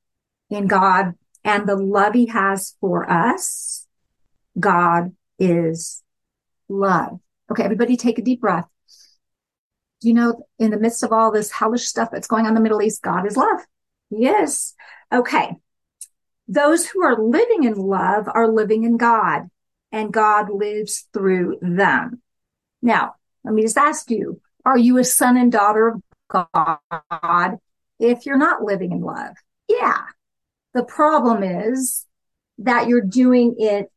in 0.50 0.68
God 0.68 1.14
and 1.44 1.68
the 1.68 1.76
love 1.76 2.14
he 2.14 2.28
has 2.28 2.76
for 2.82 3.10
us. 3.10 3.86
God 4.60 5.16
is 5.40 6.04
love. 6.68 7.20
Okay. 7.52 7.64
Everybody 7.64 7.96
take 7.96 8.20
a 8.20 8.24
deep 8.24 8.42
breath. 8.42 8.68
You 10.02 10.14
know 10.14 10.48
in 10.60 10.72
the 10.72 10.80
midst 10.80 11.04
of 11.04 11.12
all 11.12 11.32
this 11.32 11.52
hellish 11.52 11.86
stuff 11.86 12.10
that's 12.12 12.28
going 12.28 12.46
on 12.46 12.50
in 12.50 12.56
the 12.56 12.62
Middle 12.62 12.82
East, 12.82 13.02
God 13.02 13.26
is 13.26 13.38
love. 13.38 13.62
Yes. 14.10 14.76
Okay. 15.12 15.56
Those 16.48 16.88
who 16.88 17.04
are 17.04 17.22
living 17.22 17.64
in 17.64 17.76
love 17.76 18.28
are 18.34 18.48
living 18.48 18.84
in 18.84 18.98
God 18.98 19.50
and 19.92 20.14
God 20.14 20.50
lives 20.50 21.08
through 21.14 21.60
them. 21.62 22.22
Now, 22.82 23.16
let 23.44 23.54
me 23.54 23.62
just 23.62 23.78
ask 23.78 24.10
you, 24.10 24.42
are 24.66 24.78
you 24.78 24.98
a 24.98 25.04
son 25.04 25.38
and 25.38 25.52
daughter 25.52 25.88
of 25.88 26.02
God 26.32 27.58
if 28.00 28.26
you're 28.26 28.38
not 28.38 28.64
living 28.64 28.92
in 28.92 29.02
love? 29.02 29.36
Yeah. 29.68 30.02
The 30.74 30.84
problem 30.84 31.44
is 31.44 32.06
that 32.60 32.88
you're 32.88 33.02
doing 33.02 33.56
it 33.58 33.92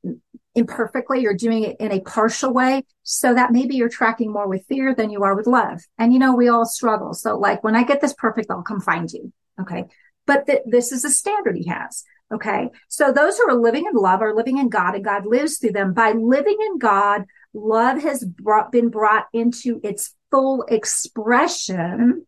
imperfectly. 0.55 1.21
You're 1.21 1.35
doing 1.35 1.65
it 1.65 1.77
in 1.81 1.93
a 1.93 2.01
partial 2.01 2.53
way 2.53 2.85
so 3.03 3.35
that 3.35 3.53
maybe 3.53 3.77
you're 3.77 3.89
tracking 3.89 4.33
more 4.33 4.49
with 4.49 4.67
fear 4.67 4.95
than 4.95 5.11
you 5.11 5.23
are 5.23 5.35
with 5.35 5.47
love. 5.47 5.81
And 5.99 6.13
you 6.13 6.19
know, 6.19 6.35
we 6.35 6.49
all 6.49 6.65
struggle. 6.65 7.15
So 7.15 7.39
like 7.39 7.63
when 7.65 7.77
I 7.77 7.85
get 7.85 8.01
this 8.01 8.15
perfect, 8.15 8.51
I'll 8.51 8.63
come 8.63 8.81
find 8.81 9.11
you. 9.11 9.33
Okay. 9.61 9.85
But 10.27 10.47
th- 10.47 10.63
this 10.67 10.93
is 10.93 11.05
a 11.05 11.11
standard 11.11 11.57
he 11.57 11.67
has. 11.67 12.05
Okay. 12.33 12.71
So 12.89 13.13
those 13.13 13.39
who 13.39 13.49
are 13.51 13.61
living 13.61 13.87
in 13.87 14.01
love 14.01 14.23
are 14.23 14.35
living 14.35 14.59
in 14.59 14.69
God 14.69 14.95
and 14.95 15.05
God 15.05 15.27
lives 15.27 15.59
through 15.59 15.73
them. 15.73 15.93
By 15.93 16.13
living 16.13 16.57
in 16.61 16.79
God, 16.79 17.25
love 17.53 18.03
has 18.03 18.25
brought, 18.25 18.71
been 18.71 18.89
brought 18.89 19.27
into 19.33 19.81
its 19.83 20.15
full 20.31 20.63
expression 20.69 22.27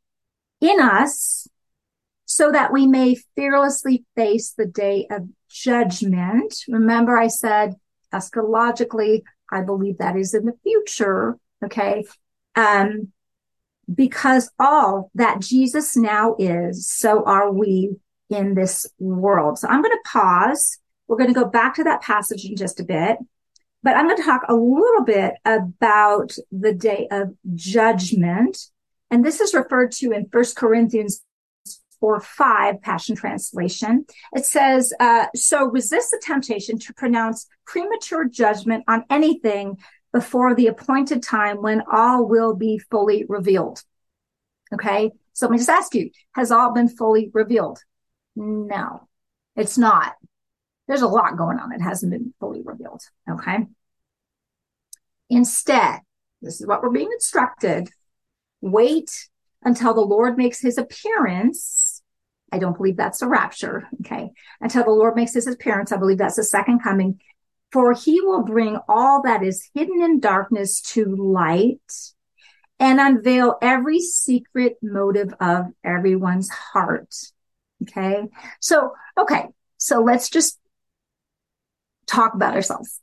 in 0.60 0.80
us 0.80 1.46
so 2.24 2.50
that 2.50 2.72
we 2.72 2.86
may 2.86 3.16
fearlessly 3.36 4.04
face 4.16 4.52
the 4.52 4.66
day 4.66 5.06
of 5.10 5.28
judgment. 5.48 6.54
Remember 6.66 7.16
I 7.16 7.28
said 7.28 7.76
eschatologically, 8.12 9.22
I 9.50 9.62
believe 9.62 9.98
that 9.98 10.16
is 10.16 10.34
in 10.34 10.46
the 10.46 10.58
future. 10.62 11.38
Okay. 11.64 12.04
Um, 12.56 13.12
because 13.92 14.50
all 14.58 15.10
that 15.14 15.40
Jesus 15.40 15.96
now 15.96 16.36
is, 16.38 16.88
so 16.88 17.24
are 17.24 17.52
we 17.52 17.96
in 18.32 18.54
this 18.54 18.86
world. 18.98 19.58
So 19.58 19.68
I'm 19.68 19.82
going 19.82 19.96
to 19.96 20.10
pause. 20.10 20.78
We're 21.08 21.16
going 21.16 21.32
to 21.32 21.38
go 21.38 21.46
back 21.46 21.74
to 21.74 21.84
that 21.84 22.02
passage 22.02 22.44
in 22.44 22.56
just 22.56 22.80
a 22.80 22.84
bit, 22.84 23.18
but 23.82 23.96
I'm 23.96 24.06
going 24.06 24.16
to 24.16 24.22
talk 24.22 24.42
a 24.48 24.54
little 24.54 25.04
bit 25.04 25.34
about 25.44 26.32
the 26.50 26.72
day 26.72 27.08
of 27.10 27.34
judgment. 27.54 28.58
And 29.10 29.24
this 29.24 29.40
is 29.40 29.54
referred 29.54 29.92
to 29.92 30.12
in 30.12 30.28
First 30.30 30.56
Corinthians 30.56 31.22
4 32.00 32.20
5 32.20 32.82
Passion 32.82 33.14
Translation. 33.14 34.06
It 34.34 34.44
says, 34.44 34.92
uh, 34.98 35.26
so 35.34 35.66
resist 35.66 36.10
the 36.10 36.20
temptation 36.22 36.78
to 36.80 36.94
pronounce 36.94 37.46
premature 37.66 38.26
judgment 38.26 38.84
on 38.88 39.04
anything 39.10 39.78
before 40.12 40.54
the 40.54 40.66
appointed 40.66 41.22
time 41.22 41.62
when 41.62 41.82
all 41.90 42.26
will 42.26 42.54
be 42.54 42.78
fully 42.78 43.24
revealed. 43.28 43.82
Okay. 44.74 45.10
So 45.32 45.46
let 45.46 45.52
me 45.52 45.58
just 45.58 45.70
ask 45.70 45.94
you, 45.94 46.10
has 46.34 46.50
all 46.50 46.72
been 46.72 46.88
fully 46.88 47.30
revealed? 47.32 47.78
No, 48.36 49.08
it's 49.56 49.78
not. 49.78 50.14
There's 50.88 51.02
a 51.02 51.08
lot 51.08 51.36
going 51.36 51.58
on. 51.58 51.72
It 51.72 51.80
hasn't 51.80 52.12
been 52.12 52.34
fully 52.40 52.62
revealed. 52.62 53.02
Okay. 53.30 53.66
Instead, 55.30 56.00
this 56.40 56.60
is 56.60 56.66
what 56.66 56.82
we're 56.82 56.90
being 56.90 57.10
instructed. 57.12 57.88
wait 58.60 59.10
until 59.64 59.94
the 59.94 60.00
Lord 60.00 60.36
makes 60.36 60.60
his 60.60 60.78
appearance. 60.78 62.02
I 62.52 62.58
don't 62.58 62.76
believe 62.76 62.96
that's 62.96 63.22
a 63.22 63.28
rapture. 63.28 63.88
Okay. 64.00 64.30
Until 64.60 64.84
the 64.84 64.90
Lord 64.90 65.16
makes 65.16 65.34
his 65.34 65.46
appearance. 65.46 65.92
I 65.92 65.96
believe 65.96 66.18
that's 66.18 66.36
the 66.36 66.44
second 66.44 66.80
coming. 66.80 67.20
For 67.70 67.94
he 67.94 68.20
will 68.20 68.42
bring 68.42 68.78
all 68.88 69.22
that 69.22 69.42
is 69.42 69.70
hidden 69.74 70.02
in 70.02 70.20
darkness 70.20 70.80
to 70.92 71.04
light 71.16 71.80
and 72.78 73.00
unveil 73.00 73.56
every 73.62 74.00
secret 74.00 74.76
motive 74.82 75.32
of 75.40 75.66
everyone's 75.82 76.50
heart. 76.50 77.14
Okay. 77.82 78.28
So, 78.60 78.92
okay. 79.18 79.46
So 79.78 80.02
let's 80.02 80.30
just 80.30 80.58
talk 82.06 82.34
about 82.34 82.54
ourselves. 82.54 83.00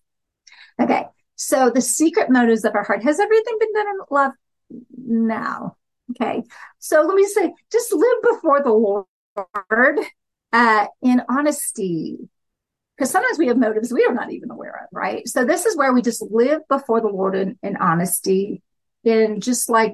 Okay. 0.82 1.06
So 1.36 1.70
the 1.70 1.82
secret 1.82 2.30
motives 2.30 2.66
of 2.66 2.76
our 2.76 2.84
heart. 2.84 3.04
Has 3.04 3.20
everything 3.20 3.58
been 3.60 3.74
done 3.74 3.88
in 3.88 4.00
love? 4.12 4.32
No. 4.98 5.78
Okay. 6.12 6.44
So 6.80 7.02
let 7.02 7.16
me 7.16 7.26
say, 7.26 7.54
just 7.72 7.94
live 7.94 8.22
before 8.24 8.64
the 8.64 8.72
Lord, 8.72 10.00
uh, 10.52 10.88
in 11.02 11.22
honesty. 11.30 12.18
Because 12.98 13.12
sometimes 13.12 13.38
we 13.38 13.48
have 13.48 13.58
motives 13.58 13.94
we 13.94 14.06
are 14.06 14.14
not 14.14 14.32
even 14.34 14.52
aware 14.52 14.82
of, 14.84 14.90
right? 14.92 15.26
So 15.28 15.46
this 15.46 15.66
is 15.66 15.78
where 15.78 15.94
we 15.94 16.02
just 16.02 16.22
live 16.22 16.68
before 16.68 17.00
the 17.00 17.08
Lord 17.08 17.36
in, 17.36 17.58
in 17.64 17.78
honesty, 17.78 18.62
in 19.06 19.40
just 19.40 19.70
like 19.70 19.94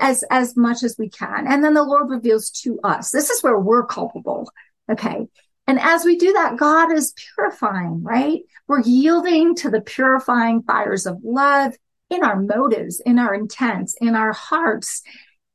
as 0.00 0.24
as 0.30 0.56
much 0.56 0.82
as 0.82 0.96
we 0.98 1.08
can. 1.08 1.46
And 1.46 1.64
then 1.64 1.74
the 1.74 1.82
lord 1.82 2.10
reveals 2.10 2.50
to 2.62 2.78
us. 2.82 3.10
This 3.10 3.30
is 3.30 3.42
where 3.42 3.58
we're 3.58 3.86
culpable 3.86 4.50
okay? 4.90 5.26
And 5.66 5.80
as 5.80 6.04
we 6.04 6.16
do 6.16 6.32
that 6.34 6.56
god 6.56 6.92
is 6.92 7.14
purifying 7.34 8.02
right? 8.02 8.40
We're 8.68 8.82
yielding 8.82 9.54
to 9.56 9.70
the 9.70 9.80
purifying 9.80 10.62
fires 10.62 11.06
of 11.06 11.18
love 11.22 11.74
in 12.10 12.22
our 12.22 12.40
motives 12.40 13.00
in 13.04 13.18
our 13.18 13.34
intents 13.34 13.96
in 14.00 14.14
our 14.14 14.32
hearts. 14.32 15.02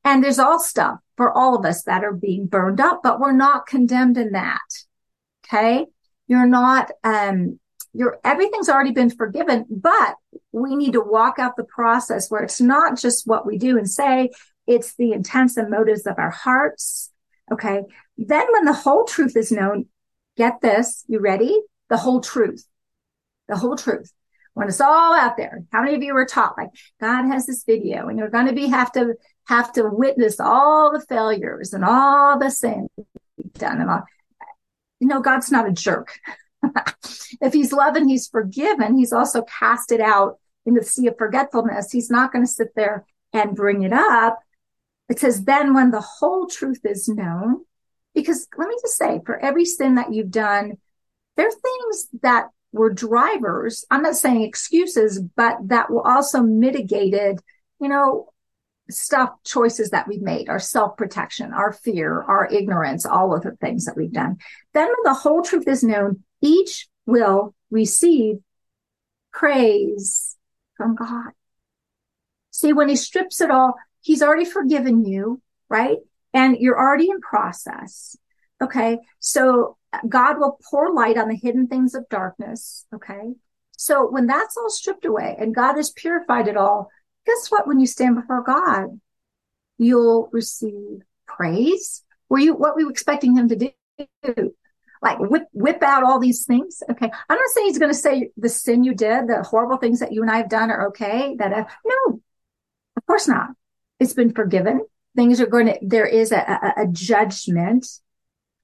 And 0.04 0.24
there's 0.24 0.40
all 0.40 0.60
stuff 0.60 1.00
for 1.18 1.32
all 1.32 1.56
of 1.56 1.66
us 1.66 1.84
that 1.84 2.04
are 2.04 2.14
being 2.14 2.48
burned 2.48 2.82
up 2.82 3.02
but 3.04 3.20
we're 3.20 3.32
not 3.32 3.68
condemned 3.68 4.18
in 4.18 4.34
that 4.34 4.60
okay? 5.46 5.86
You're 6.28 6.48
not 6.48 6.92
um 7.04 7.60
your 7.94 8.20
everything's 8.24 8.70
already 8.70 8.92
been 8.92 9.10
forgiven, 9.10 9.66
but 9.70 10.16
we 10.52 10.76
need 10.76 10.94
to 10.94 11.02
walk 11.02 11.40
out 11.40 11.56
the 11.56 11.64
process 11.64 12.30
where 12.30 12.44
it's 12.44 12.62
not 12.62 12.98
just 12.98 13.28
what 13.28 13.46
we 13.46 13.58
do 13.58 13.78
and 13.78 13.90
say, 13.90 14.30
it's 14.68 14.96
the 14.96 15.14
intents 15.14 15.58
and 15.58 15.70
motives 15.70 16.06
of 16.06 16.18
our 16.18 16.30
hearts. 16.30 17.12
Okay. 17.52 17.82
Then 18.18 18.46
when 18.52 18.66
the 18.66 18.74
whole 18.74 19.06
truth 19.06 19.36
is 19.36 19.52
known, 19.52 19.86
get 20.38 20.62
this, 20.62 21.04
you 21.08 21.20
ready? 21.20 21.60
The 21.90 21.98
whole 21.98 22.22
truth. 22.22 22.66
The 23.48 23.58
whole 23.58 23.76
truth. 23.76 24.14
When 24.54 24.68
it's 24.68 24.82
all 24.82 25.16
out 25.16 25.38
there, 25.38 25.64
how 25.72 25.82
many 25.82 25.96
of 25.96 26.04
you 26.04 26.14
were 26.14 26.26
taught 26.26 26.58
like 26.58 26.70
God 27.00 27.26
has 27.28 27.46
this 27.46 27.64
video 27.64 28.08
and 28.08 28.20
you're 28.20 28.30
going 28.30 28.48
to 28.48 28.54
be 28.54 28.68
have 28.68 28.92
to 28.92 29.16
have 29.48 29.72
to 29.74 29.84
witness 29.84 30.40
all 30.40 30.92
the 30.92 31.04
failures 31.08 31.74
and 31.74 31.84
all 31.84 32.38
the 32.38 32.52
sin 32.52 32.88
done 33.54 33.82
and 33.82 33.90
all. 33.90 34.04
You 35.00 35.08
know, 35.08 35.22
God's 35.22 35.52
not 35.52 35.68
a 35.68 35.72
jerk. 35.72 36.20
if 37.42 37.54
he's 37.54 37.72
loving, 37.72 38.08
he's 38.08 38.28
forgiven, 38.28 38.98
he's 38.98 39.14
also 39.14 39.44
cast 39.44 39.92
it 39.92 40.02
out 40.02 40.40
in 40.66 40.74
the 40.74 40.84
sea 40.84 41.08
of 41.08 41.18
forgetfulness. 41.18 41.92
He's 41.92 42.10
not 42.10 42.32
going 42.32 42.46
to 42.46 42.52
sit 42.52 42.76
there 42.76 43.06
and 43.34 43.56
bring 43.56 43.84
it 43.84 43.94
up. 43.94 44.40
It 45.10 45.20
says, 45.20 45.44
then 45.44 45.74
when 45.74 45.92
the 45.92 46.02
whole 46.02 46.48
truth 46.48 46.82
is 46.84 47.08
known, 47.08 47.66
because 48.14 48.48
let 48.58 48.68
me 48.68 48.76
just 48.82 48.98
say, 48.98 49.22
for 49.26 49.40
every 49.40 49.66
sin 49.66 49.96
that 49.96 50.14
you've 50.14 50.32
done, 50.32 50.78
there 51.36 51.48
are 51.48 51.52
things 51.52 52.08
that 52.22 52.50
were 52.72 52.92
drivers. 52.92 53.86
I'm 53.90 54.04
not 54.04 54.16
saying 54.16 54.44
excuses, 54.44 55.20
but 55.20 55.58
that 55.70 55.90
were 55.90 56.06
also 56.06 56.42
mitigated, 56.42 57.40
you 57.80 57.88
know, 57.88 58.30
stuff 58.90 59.32
choices 59.46 59.92
that 59.92 60.08
we've 60.08 60.22
made, 60.22 60.50
our 60.50 60.60
self-protection, 60.60 61.54
our 61.54 61.72
fear, 61.72 62.24
our 62.24 62.48
ignorance, 62.52 63.06
all 63.06 63.36
of 63.36 63.44
the 63.44 63.52
things 63.52 63.86
that 63.86 63.96
we've 63.96 64.12
done. 64.12 64.38
Then 64.74 64.88
when 64.88 65.04
the 65.04 65.14
whole 65.14 65.42
truth 65.42 65.68
is 65.68 65.84
known, 65.84 66.24
each 66.42 66.88
will 67.06 67.54
receive 67.70 68.38
praise 69.32 70.38
from 70.76 70.96
God. 70.96 71.32
See, 72.52 72.74
when 72.74 72.90
he 72.90 72.96
strips 72.96 73.42
it 73.42 73.52
all, 73.52 73.76
he's 74.02 74.22
already 74.22 74.46
forgiven 74.46 75.06
you, 75.06 75.42
right? 75.70 75.98
And 76.34 76.58
you're 76.58 76.80
already 76.80 77.10
in 77.10 77.22
process. 77.22 78.16
Okay. 78.62 79.00
So 79.20 79.78
God 80.08 80.40
will 80.40 80.60
pour 80.70 80.94
light 80.94 81.18
on 81.18 81.30
the 81.30 81.36
hidden 81.36 81.68
things 81.68 81.96
of 81.96 82.10
darkness. 82.10 82.86
Okay. 82.94 83.34
So 83.78 84.10
when 84.10 84.28
that's 84.28 84.58
all 84.58 84.70
stripped 84.70 85.06
away 85.06 85.38
and 85.40 85.56
God 85.56 85.76
has 85.76 85.90
purified 85.92 86.48
it 86.48 86.58
all, 86.58 86.90
guess 87.26 87.50
what? 87.50 87.68
When 87.68 87.80
you 87.80 87.88
stand 87.88 88.16
before 88.16 88.44
God, 88.44 89.00
you'll 89.78 90.30
receive 90.34 91.02
praise. 91.26 92.04
Were 92.28 92.40
you, 92.40 92.54
what 92.54 92.76
were 92.76 92.82
you 92.82 92.90
expecting 92.90 93.38
him 93.38 93.48
to 93.50 93.56
do? 93.56 94.54
Like 95.02 95.20
whip, 95.20 95.44
whip 95.54 95.82
out 95.84 96.04
all 96.04 96.20
these 96.20 96.46
things. 96.46 96.84
Okay. 96.90 97.10
I'm 97.30 97.38
not 97.38 97.50
saying 97.54 97.68
he's 97.68 97.80
going 97.80 97.92
to 97.92 97.98
say 97.98 98.32
the 98.38 98.50
sin 98.50 98.84
you 98.84 98.94
did, 98.94 99.28
the 99.28 99.44
horrible 99.44 99.78
things 99.78 100.00
that 100.00 100.12
you 100.12 100.22
and 100.22 100.32
I 100.32 100.38
have 100.38 100.50
done 100.50 100.72
are 100.72 100.88
okay. 100.88 101.36
That, 101.38 101.54
uh, 101.54 101.66
no, 101.86 102.22
of 102.98 103.06
course 103.06 103.28
not. 103.28 103.50
It's 104.00 104.14
been 104.14 104.34
forgiven. 104.34 104.86
Things 105.16 105.42
are 105.42 105.48
going 105.48 105.68
to, 105.68 105.78
there 105.82 106.06
is 106.06 106.32
a, 106.32 106.38
a, 106.38 106.84
a 106.84 106.88
judgment, 106.88 107.88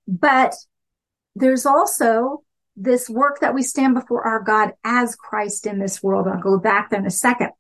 but 0.08 0.56
there's 1.36 1.66
also 1.66 2.44
this 2.78 3.10
work 3.10 3.40
that 3.40 3.54
we 3.54 3.64
stand 3.64 3.96
before 3.96 4.26
our 4.28 4.42
God 4.42 4.74
as 4.84 5.16
Christ 5.16 5.66
in 5.66 5.80
this 5.80 6.04
world. 6.04 6.28
I'll 6.28 6.42
go 6.42 6.60
back 6.60 6.90
there 6.90 7.00
in 7.00 7.06
a 7.06 7.12
second. 7.12 7.52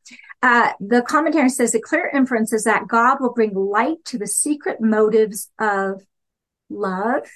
Uh, 0.41 0.71
the 0.79 1.01
commentary 1.01 1.49
says 1.49 1.71
the 1.71 1.81
clear 1.81 2.11
inference 2.13 2.53
is 2.53 2.65
that 2.65 2.87
God 2.87 3.17
will 3.19 3.33
bring 3.33 3.53
light 3.53 4.03
to 4.05 4.17
the 4.17 4.27
secret 4.27 4.81
motives 4.81 5.49
of 5.59 6.03
love, 6.69 7.27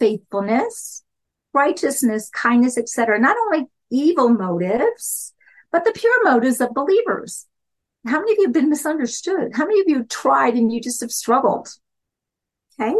faithfulness, 0.00 1.04
righteousness, 1.52 2.28
kindness, 2.30 2.76
etc. 2.76 3.20
Not 3.20 3.36
only 3.36 3.66
evil 3.90 4.30
motives, 4.30 5.34
but 5.70 5.84
the 5.84 5.92
pure 5.92 6.24
motives 6.24 6.60
of 6.60 6.74
believers. 6.74 7.46
How 8.06 8.18
many 8.20 8.32
of 8.32 8.38
you 8.38 8.44
have 8.44 8.54
been 8.54 8.70
misunderstood? 8.70 9.52
How 9.54 9.66
many 9.66 9.80
of 9.80 9.88
you 9.88 10.04
tried 10.04 10.54
and 10.54 10.72
you 10.72 10.80
just 10.80 11.02
have 11.02 11.12
struggled? 11.12 11.68
Okay. 12.80 12.94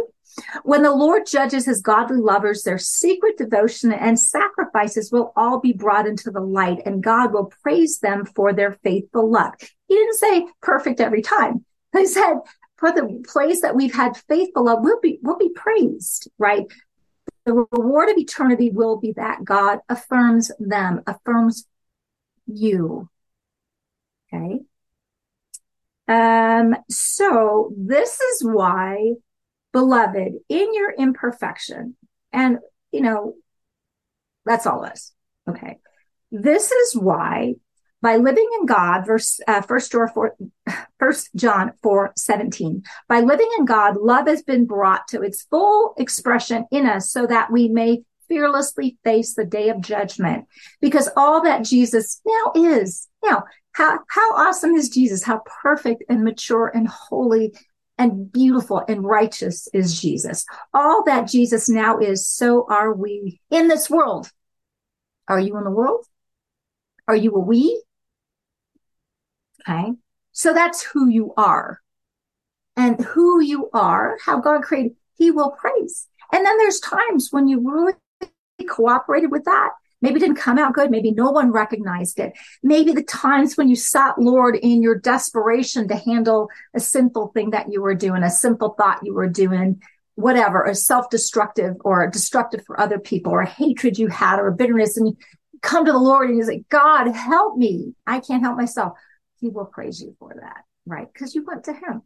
When 0.63 0.83
the 0.83 0.93
Lord 0.93 1.25
judges 1.25 1.65
his 1.65 1.81
godly 1.81 2.21
lovers, 2.21 2.63
their 2.63 2.77
secret 2.77 3.37
devotion 3.37 3.91
and 3.91 4.17
sacrifices 4.17 5.11
will 5.11 5.33
all 5.35 5.59
be 5.59 5.73
brought 5.73 6.07
into 6.07 6.31
the 6.31 6.39
light 6.39 6.81
and 6.85 7.03
God 7.03 7.33
will 7.33 7.51
praise 7.63 7.99
them 7.99 8.25
for 8.25 8.53
their 8.53 8.73
faithful 8.83 9.29
love. 9.29 9.53
He 9.87 9.95
didn't 9.95 10.17
say 10.17 10.47
perfect 10.61 11.01
every 11.01 11.21
time. 11.21 11.65
He 11.93 12.05
said 12.05 12.35
for 12.77 12.91
the 12.91 13.23
place 13.27 13.61
that 13.61 13.75
we've 13.75 13.93
had 13.93 14.15
faithful 14.29 14.65
love, 14.65 14.79
we'll 14.81 15.01
be, 15.01 15.19
we'll 15.21 15.37
be 15.37 15.49
praised, 15.49 16.29
right? 16.37 16.65
The 17.45 17.53
reward 17.71 18.09
of 18.09 18.17
eternity 18.17 18.69
will 18.69 18.97
be 18.97 19.13
that 19.13 19.43
God 19.43 19.79
affirms 19.89 20.51
them, 20.59 21.01
affirms 21.07 21.67
you. 22.45 23.09
Okay. 24.33 24.59
Um, 26.07 26.75
so 26.89 27.73
this 27.77 28.19
is 28.19 28.43
why, 28.43 29.13
beloved, 29.73 30.33
in 30.49 30.73
your 30.73 30.91
imperfection, 30.91 31.95
and 32.31 32.59
you 32.91 33.01
know, 33.01 33.35
that's 34.45 34.67
all 34.67 34.85
us. 34.85 35.13
Okay. 35.47 35.79
This 36.31 36.71
is 36.71 36.95
why 36.95 37.55
by 38.01 38.17
living 38.17 38.49
in 38.59 38.65
God, 38.65 39.05
verse 39.05 39.39
uh, 39.47 39.61
First 39.61 39.91
John 39.91 40.07
four, 40.13 40.35
First 40.99 41.29
John 41.35 41.73
four 41.83 42.13
seventeen. 42.15 42.83
By 43.07 43.21
living 43.21 43.49
in 43.57 43.65
God, 43.65 43.97
love 43.97 44.27
has 44.27 44.41
been 44.41 44.65
brought 44.65 45.07
to 45.09 45.21
its 45.21 45.43
full 45.43 45.93
expression 45.97 46.65
in 46.71 46.85
us, 46.85 47.11
so 47.11 47.27
that 47.27 47.51
we 47.51 47.67
may 47.67 48.03
fearlessly 48.27 48.97
face 49.03 49.35
the 49.35 49.45
day 49.45 49.69
of 49.69 49.81
judgment. 49.81 50.45
Because 50.79 51.09
all 51.17 51.43
that 51.43 51.65
Jesus 51.65 52.21
now 52.25 52.53
is, 52.55 53.07
now, 53.23 53.43
how 53.73 53.99
how 54.09 54.35
awesome 54.35 54.73
is 54.75 54.89
Jesus? 54.89 55.23
How 55.23 55.41
perfect 55.61 56.03
and 56.09 56.23
mature 56.23 56.67
and 56.67 56.87
holy 56.87 57.53
and 57.97 58.31
beautiful 58.31 58.81
and 58.87 59.03
righteous 59.03 59.67
is 59.73 60.01
Jesus. 60.01 60.45
All 60.73 61.03
that 61.03 61.27
Jesus 61.27 61.69
now 61.69 61.99
is, 61.99 62.27
so 62.27 62.65
are 62.67 62.93
we 62.93 63.39
in 63.51 63.67
this 63.67 63.89
world. 63.89 64.31
Are 65.27 65.39
you 65.39 65.55
in 65.57 65.63
the 65.63 65.69
world? 65.69 66.05
Are 67.07 67.15
you 67.15 67.31
a 67.35 67.39
we? 67.39 67.83
Okay. 69.67 69.93
So 70.31 70.53
that's 70.53 70.81
who 70.81 71.09
you 71.09 71.33
are. 71.37 71.81
And 72.77 72.99
who 73.01 73.41
you 73.41 73.69
are, 73.73 74.17
how 74.23 74.39
God 74.39 74.63
created, 74.63 74.93
he 75.17 75.29
will 75.29 75.51
praise. 75.51 76.07
And 76.33 76.45
then 76.45 76.57
there's 76.57 76.79
times 76.79 77.29
when 77.31 77.47
you 77.47 77.59
really 77.59 77.93
cooperated 78.67 79.31
with 79.31 79.43
that. 79.45 79.71
Maybe 80.01 80.19
didn't 80.19 80.37
come 80.37 80.57
out 80.57 80.73
good. 80.73 80.89
Maybe 80.89 81.11
no 81.11 81.29
one 81.29 81.51
recognized 81.51 82.19
it. 82.19 82.33
Maybe 82.63 82.91
the 82.91 83.03
times 83.03 83.55
when 83.55 83.69
you 83.69 83.75
sought 83.75 84.19
Lord 84.19 84.55
in 84.55 84.81
your 84.81 84.97
desperation 84.97 85.87
to 85.89 85.95
handle 85.95 86.49
a 86.73 86.79
sinful 86.79 87.27
thing 87.35 87.51
that 87.51 87.71
you 87.71 87.81
were 87.81 87.93
doing, 87.93 88.23
a 88.23 88.29
simple 88.29 88.69
thought 88.69 89.01
you 89.03 89.13
were 89.13 89.29
doing, 89.29 89.79
whatever, 90.15 90.63
a 90.63 90.73
self-destructive 90.73 91.75
or 91.81 92.07
destructive 92.07 92.65
for 92.65 92.79
other 92.79 92.97
people 92.97 93.31
or 93.31 93.41
a 93.41 93.49
hatred 93.49 93.99
you 93.99 94.07
had 94.07 94.39
or 94.39 94.47
a 94.47 94.55
bitterness 94.55 94.97
and 94.97 95.09
you 95.09 95.17
come 95.61 95.85
to 95.85 95.91
the 95.91 95.99
Lord 95.99 96.29
and 96.29 96.37
you 96.37 96.45
say, 96.45 96.63
God, 96.69 97.11
help 97.11 97.57
me. 97.57 97.93
I 98.07 98.21
can't 98.21 98.41
help 98.41 98.57
myself 98.57 98.97
he 99.41 99.49
will 99.49 99.65
praise 99.65 100.01
you 100.01 100.15
for 100.19 100.33
that. 100.39 100.63
right? 100.85 101.11
Because 101.11 101.35
you 101.35 101.43
went 101.43 101.65
to 101.65 101.73
him. 101.73 102.03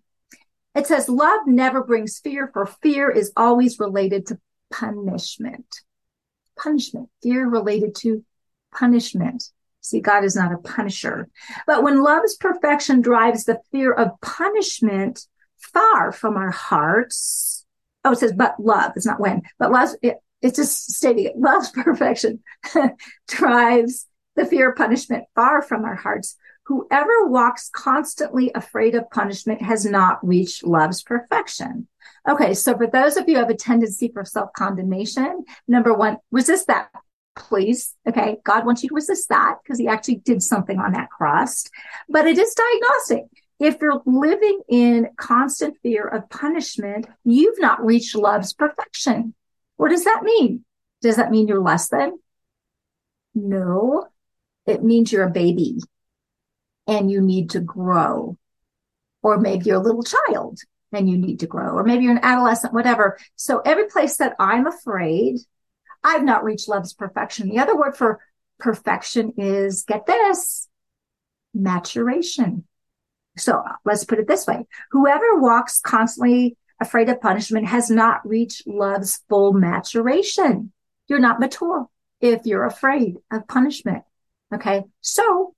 It 0.74 0.88
says, 0.88 1.08
love 1.08 1.42
never 1.46 1.84
brings 1.84 2.20
fear, 2.20 2.50
for 2.52 2.66
fear 2.66 3.10
is 3.10 3.32
always 3.38 3.80
related 3.80 4.26
to 4.28 4.40
punishment. 4.72 5.82
Punishment, 6.58 7.10
fear 7.22 7.48
related 7.48 7.96
to 7.96 8.26
punishment. 8.74 9.44
See, 9.82 10.02
God 10.02 10.24
is 10.24 10.36
not 10.36 10.52
a 10.52 10.58
punisher. 10.58 11.30
But 11.68 11.84
when 11.84 12.02
love's 12.02 12.36
perfection 12.36 13.02
drives 13.02 13.46
the 13.46 13.62
fear 13.72 13.94
of 13.94 14.20
punishment 14.22 15.28
far 15.58 16.12
from 16.12 16.36
our 16.36 16.52
hearts, 16.52 17.66
oh, 18.04 18.12
it 18.12 18.20
says, 18.20 18.34
but 18.34 18.60
love, 18.60 18.94
it's 18.96 19.06
not 19.06 19.20
when, 19.20 19.44
but 19.60 19.72
love, 19.72 19.90
it, 20.02 20.18
it's 20.42 20.58
just 20.58 20.92
stating 20.92 21.26
it. 21.26 21.38
Love's 21.38 21.70
perfection 21.84 22.44
drives 23.28 24.08
the 24.36 24.46
fear 24.46 24.72
of 24.72 24.78
punishment 24.78 25.26
far 25.36 25.62
from 25.62 25.86
our 25.86 25.96
hearts. 25.96 26.36
Whoever 26.66 27.28
walks 27.28 27.70
constantly 27.70 28.52
afraid 28.56 28.96
of 28.96 29.10
punishment 29.12 29.62
has 29.62 29.86
not 29.86 30.26
reached 30.26 30.64
love's 30.66 31.04
perfection. 31.04 31.88
Okay. 32.28 32.56
So 32.56 32.76
for 32.76 32.88
those 32.88 33.18
of 33.18 33.30
you 33.30 33.36
who 33.36 33.42
have 33.42 33.52
a 33.52 33.56
tendency 33.56 34.10
for 34.12 34.26
self-condemnation, 34.26 35.46
number 35.68 35.94
one, 35.94 36.18
resist 36.32 36.68
that, 36.68 36.90
please. 37.36 37.94
Okay. 38.08 38.38
God 38.44 38.66
wants 38.66 38.82
you 38.82 38.90
to 38.90 38.96
resist 38.96 39.30
that 39.30 39.58
because 39.64 39.78
he 39.78 39.88
actually 39.88 40.16
did 40.16 40.42
something 40.42 40.80
on 40.80 40.94
that 40.94 41.12
cross, 41.12 41.66
but 42.10 42.26
it 42.26 42.38
is 42.40 42.56
diagnostic. 42.56 43.26
If 43.60 43.78
you're 43.80 44.02
living 44.06 44.62
in 44.68 45.10
constant 45.18 45.78
fear 45.84 46.08
of 46.08 46.30
punishment, 46.30 47.08
you've 47.24 47.60
not 47.60 47.86
reached 47.86 48.16
love's 48.16 48.54
perfection. 48.54 49.36
What 49.78 49.90
does 49.90 50.06
that 50.06 50.24
mean? 50.24 50.66
Does 51.02 51.18
that 51.18 51.30
mean 51.30 51.48
you're 51.48 51.62
less 51.62 51.90
than? 51.90 52.18
No, 53.36 54.08
it 54.66 54.84
means 54.84 55.12
you're 55.12 55.28
a 55.28 55.30
baby 55.30 55.80
and 56.88 57.10
you 57.10 57.22
need 57.22 57.52
to 57.52 57.60
grow. 57.60 58.38
Or 59.22 59.38
maybe 59.40 59.66
you're 59.66 59.82
a 59.82 59.84
little 59.84 60.04
child 60.04 60.60
and 60.92 61.10
you 61.10 61.18
need 61.18 61.40
to 61.40 61.48
grow. 61.48 61.72
Or 61.72 61.84
maybe 61.84 62.04
you're 62.04 62.14
an 62.14 62.24
adolescent, 62.24 62.74
whatever. 62.74 63.18
So 63.36 63.60
every 63.60 63.86
place 63.86 64.18
that 64.18 64.36
I'm 64.40 64.68
afraid, 64.68 65.38
I've 66.04 66.24
not 66.24 66.44
reached 66.44 66.70
love's 66.70 66.94
perfection. 66.94 67.50
The 67.50 67.60
other 67.60 67.76
word 67.76 67.98
for 67.98 68.20
perfection 68.60 69.34
is 69.38 69.84
get 69.84 70.06
this 70.06 70.68
maturation. 71.54 72.66
So 73.38 73.64
let's 73.84 74.04
put 74.04 74.20
it 74.20 74.28
this 74.28 74.46
way. 74.46 74.66
Whoever 74.92 75.40
walks 75.40 75.82
constantly 75.82 76.58
afraid 76.80 77.10
of 77.10 77.22
punishment 77.22 77.68
has 77.68 77.90
not 77.90 78.28
reached 78.28 78.68
love's 78.68 79.22
full 79.28 79.54
maturation. 79.54 80.72
You're 81.08 81.20
not 81.20 81.40
mature 81.40 81.88
if 82.22 82.46
you're 82.46 82.66
afraid 82.66 83.16
of 83.32 83.48
punishment. 83.48 84.04
Okay. 84.54 84.84
So, 85.02 85.55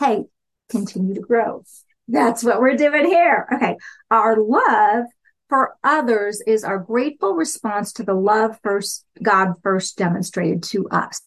hey, 0.00 0.24
continue 0.70 1.14
to 1.14 1.20
grow. 1.20 1.62
That's 2.08 2.42
what 2.42 2.60
we're 2.60 2.76
doing 2.76 3.04
here. 3.04 3.46
Okay. 3.54 3.76
Our 4.10 4.36
love 4.40 5.04
for 5.48 5.76
others 5.84 6.42
is 6.46 6.64
our 6.64 6.78
grateful 6.78 7.34
response 7.34 7.92
to 7.94 8.02
the 8.02 8.14
love 8.14 8.58
first 8.62 9.04
God 9.22 9.54
first 9.62 9.96
demonstrated 9.96 10.62
to 10.64 10.88
us. 10.88 11.20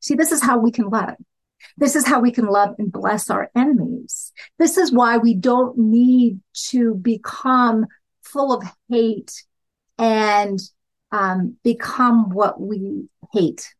See, 0.00 0.14
this 0.14 0.32
is 0.32 0.42
how 0.42 0.58
we 0.58 0.70
can 0.70 0.88
love. 0.88 1.14
This 1.76 1.96
is 1.96 2.06
how 2.06 2.20
we 2.20 2.30
can 2.30 2.46
love 2.46 2.74
and 2.78 2.92
bless 2.92 3.30
our 3.30 3.50
enemies. 3.56 4.32
This 4.58 4.76
is 4.76 4.92
why 4.92 5.16
we 5.16 5.34
don't 5.34 5.78
need 5.78 6.40
to 6.68 6.94
become 6.94 7.86
full 8.22 8.52
of 8.52 8.62
hate 8.90 9.32
and 9.98 10.58
um, 11.10 11.56
become 11.64 12.30
what 12.30 12.60
we 12.60 13.08
hate 13.32 13.74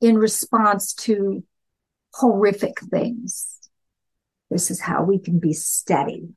in 0.00 0.16
response 0.16 0.94
to 0.94 1.44
horrific 2.12 2.80
things. 2.80 3.58
This 4.50 4.70
is 4.70 4.80
how 4.80 5.04
we 5.04 5.18
can 5.18 5.38
be 5.38 5.52
steady. 5.52 6.28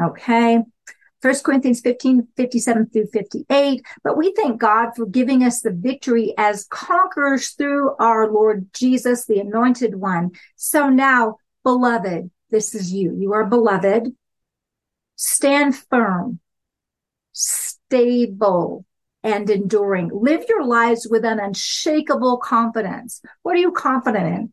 Okay. 0.00 0.60
First 1.20 1.44
Corinthians 1.44 1.80
15, 1.80 2.28
57 2.36 2.90
through 2.90 3.06
58. 3.12 3.82
But 4.02 4.16
we 4.16 4.32
thank 4.32 4.58
God 4.58 4.92
for 4.96 5.04
giving 5.04 5.42
us 5.44 5.60
the 5.60 5.70
victory 5.70 6.32
as 6.38 6.66
conquerors 6.70 7.50
through 7.50 7.94
our 7.96 8.32
Lord 8.32 8.68
Jesus, 8.72 9.26
the 9.26 9.38
anointed 9.38 9.96
one. 9.96 10.30
So 10.56 10.88
now, 10.88 11.36
beloved, 11.62 12.30
this 12.50 12.74
is 12.74 12.92
you. 12.92 13.14
You 13.14 13.34
are 13.34 13.44
beloved. 13.44 14.14
Stand 15.16 15.76
firm, 15.76 16.40
stable, 17.32 18.86
and 19.22 19.50
enduring. 19.50 20.10
Live 20.14 20.44
your 20.48 20.64
lives 20.64 21.06
with 21.10 21.26
an 21.26 21.38
unshakable 21.38 22.38
confidence. 22.38 23.20
What 23.42 23.56
are 23.56 23.60
you 23.60 23.72
confident 23.72 24.26
in? 24.26 24.52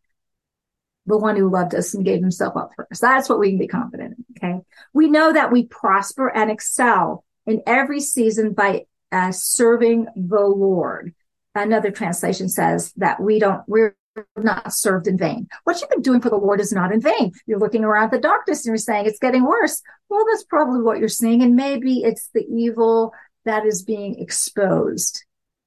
The 1.08 1.18
one 1.18 1.36
who 1.38 1.50
loved 1.50 1.74
us 1.74 1.94
and 1.94 2.06
gave 2.06 2.22
himself 2.22 2.56
up 2.56 2.72
for 2.76 2.88
us. 2.92 3.00
That's 3.00 3.30
what 3.30 3.40
we 3.40 3.50
can 3.50 3.58
be 3.58 3.68
confident 3.68 4.18
in. 4.18 4.50
Okay. 4.50 4.60
We 4.94 5.10
know 5.10 5.34
that 5.34 5.52
we 5.52 5.66
prosper 5.66 6.28
and 6.28 6.52
excel 6.52 7.24
in 7.46 7.64
every 7.66 8.02
season 8.02 8.54
by 8.54 8.86
uh, 9.12 9.32
serving 9.32 10.08
the 10.16 10.42
Lord. 10.42 11.14
Another 11.56 11.92
translation 11.92 12.50
says 12.50 12.94
that 12.98 13.20
we 13.20 13.40
don't, 13.40 13.64
we're 13.68 13.96
not 14.36 14.74
served 14.74 15.08
in 15.08 15.18
vain. 15.18 15.48
What 15.64 15.80
you've 15.80 15.90
been 15.90 16.02
doing 16.02 16.22
for 16.22 16.30
the 16.30 16.36
Lord 16.36 16.60
is 16.60 16.72
not 16.72 16.92
in 16.92 17.02
vain. 17.02 17.32
You're 17.46 17.60
looking 17.60 17.84
around 17.84 18.12
the 18.12 18.20
darkness 18.20 18.66
and 18.66 18.72
you're 18.72 18.78
saying 18.78 19.06
it's 19.06 19.20
getting 19.20 19.44
worse. 19.44 19.82
Well, 20.10 20.26
that's 20.30 20.44
probably 20.44 20.82
what 20.82 21.00
you're 21.00 21.08
seeing. 21.08 21.42
And 21.42 21.56
maybe 21.56 22.04
it's 22.04 22.30
the 22.34 22.46
evil 22.46 23.14
that 23.46 23.66
is 23.66 23.84
being 23.84 24.20
exposed. 24.20 25.24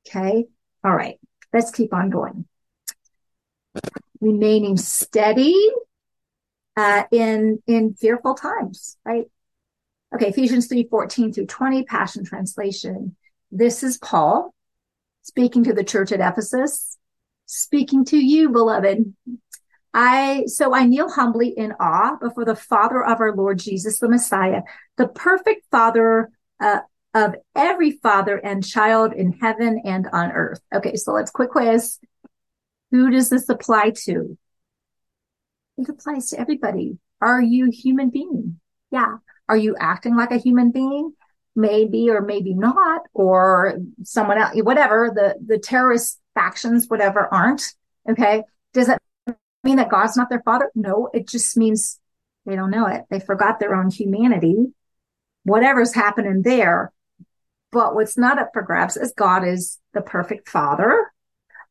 Okay. 0.07 0.47
All 0.85 0.95
right. 0.95 1.19
Let's 1.53 1.71
keep 1.71 1.95
on 1.95 2.11
going. 2.11 2.47
Remaining 4.21 4.77
steady 4.77 5.57
uh, 6.77 7.05
in 7.11 7.63
in 7.67 7.95
fearful 7.95 8.35
times, 8.35 8.97
right? 9.05 9.25
Okay, 10.15 10.29
Ephesians 10.29 10.67
3, 10.67 10.89
14 10.91 11.33
through 11.33 11.47
20, 11.47 11.85
Passion 11.85 12.25
Translation. 12.25 13.17
This 13.53 13.83
is 13.83 13.97
Paul 13.99 14.53
speaking 15.23 15.65
to 15.65 15.73
the 15.73 15.85
church 15.85 16.11
at 16.11 16.21
Ephesus, 16.21 16.99
speaking 17.47 18.05
to 18.07 18.17
you, 18.17 18.49
beloved. 18.49 19.15
I, 19.93 20.45
so 20.47 20.75
I 20.75 20.87
kneel 20.87 21.11
humbly 21.11 21.49
in 21.49 21.75
awe 21.79 22.17
before 22.17 22.45
the 22.45 22.57
Father 22.57 23.05
of 23.05 23.21
our 23.21 23.35
Lord 23.35 23.59
Jesus, 23.59 23.99
the 23.99 24.09
Messiah, 24.09 24.63
the 24.97 25.09
perfect 25.09 25.67
Father 25.71 26.31
uh, 26.61 26.81
of 27.15 27.35
every 27.57 27.93
father 27.93 28.37
and 28.37 28.65
child 28.65 29.13
in 29.13 29.33
heaven 29.33 29.83
and 29.85 30.09
on 30.13 30.31
earth. 30.31 30.61
Okay, 30.73 30.95
so 30.95 31.13
let's 31.13 31.31
quick 31.31 31.51
quiz. 31.51 31.99
Who 32.91 33.11
does 33.11 33.31
this 33.31 33.49
apply 33.49 33.93
to? 34.05 34.37
It 35.79 35.89
applies 35.89 36.31
to 36.31 36.41
everybody. 36.41 36.99
Are 37.21 37.41
you 37.41 37.69
a 37.69 37.73
human 37.73 38.11
being? 38.11 38.61
Yeah. 38.91 39.17
Are 39.49 39.57
you 39.57 39.77
acting 39.79 40.17
like 40.17 40.31
a 40.31 40.39
human 40.39 40.71
being? 40.71 41.13
Maybe 41.57 42.11
or 42.11 42.21
maybe 42.21 42.55
not, 42.55 43.03
or 43.13 43.79
someone 44.05 44.39
else, 44.39 44.55
whatever, 44.63 45.11
the, 45.13 45.35
the 45.45 45.59
terrorist 45.59 46.21
factions, 46.35 46.87
whatever 46.89 47.33
aren't. 47.33 47.75
Okay. 48.09 48.45
Does 48.73 48.87
that 48.87 49.03
mean 49.65 49.77
that 49.77 49.91
God's 49.91 50.17
not 50.17 50.31
their 50.31 50.43
father? 50.43 50.71
No, 50.75 51.11
it 51.13 51.29
just 51.29 51.57
means 51.57 51.99
they 52.47 52.57
don't 52.57 52.71
know 52.71 52.87
it. 52.87 53.05
They 53.11 53.21
forgot 53.21 53.59
their 53.59 53.75
own 53.75 53.91
humanity. 53.91 54.73
Whatever's 55.43 55.95
happening 55.95 56.43
there, 56.43 56.93
but 57.73 57.95
what's 57.95 58.17
not 58.17 58.39
up 58.39 58.51
for 58.53 58.63
grabs 58.63 58.97
is 58.97 59.13
God 59.17 59.47
is 59.47 59.79
the 59.93 60.03
perfect 60.03 60.49
father 60.49 61.13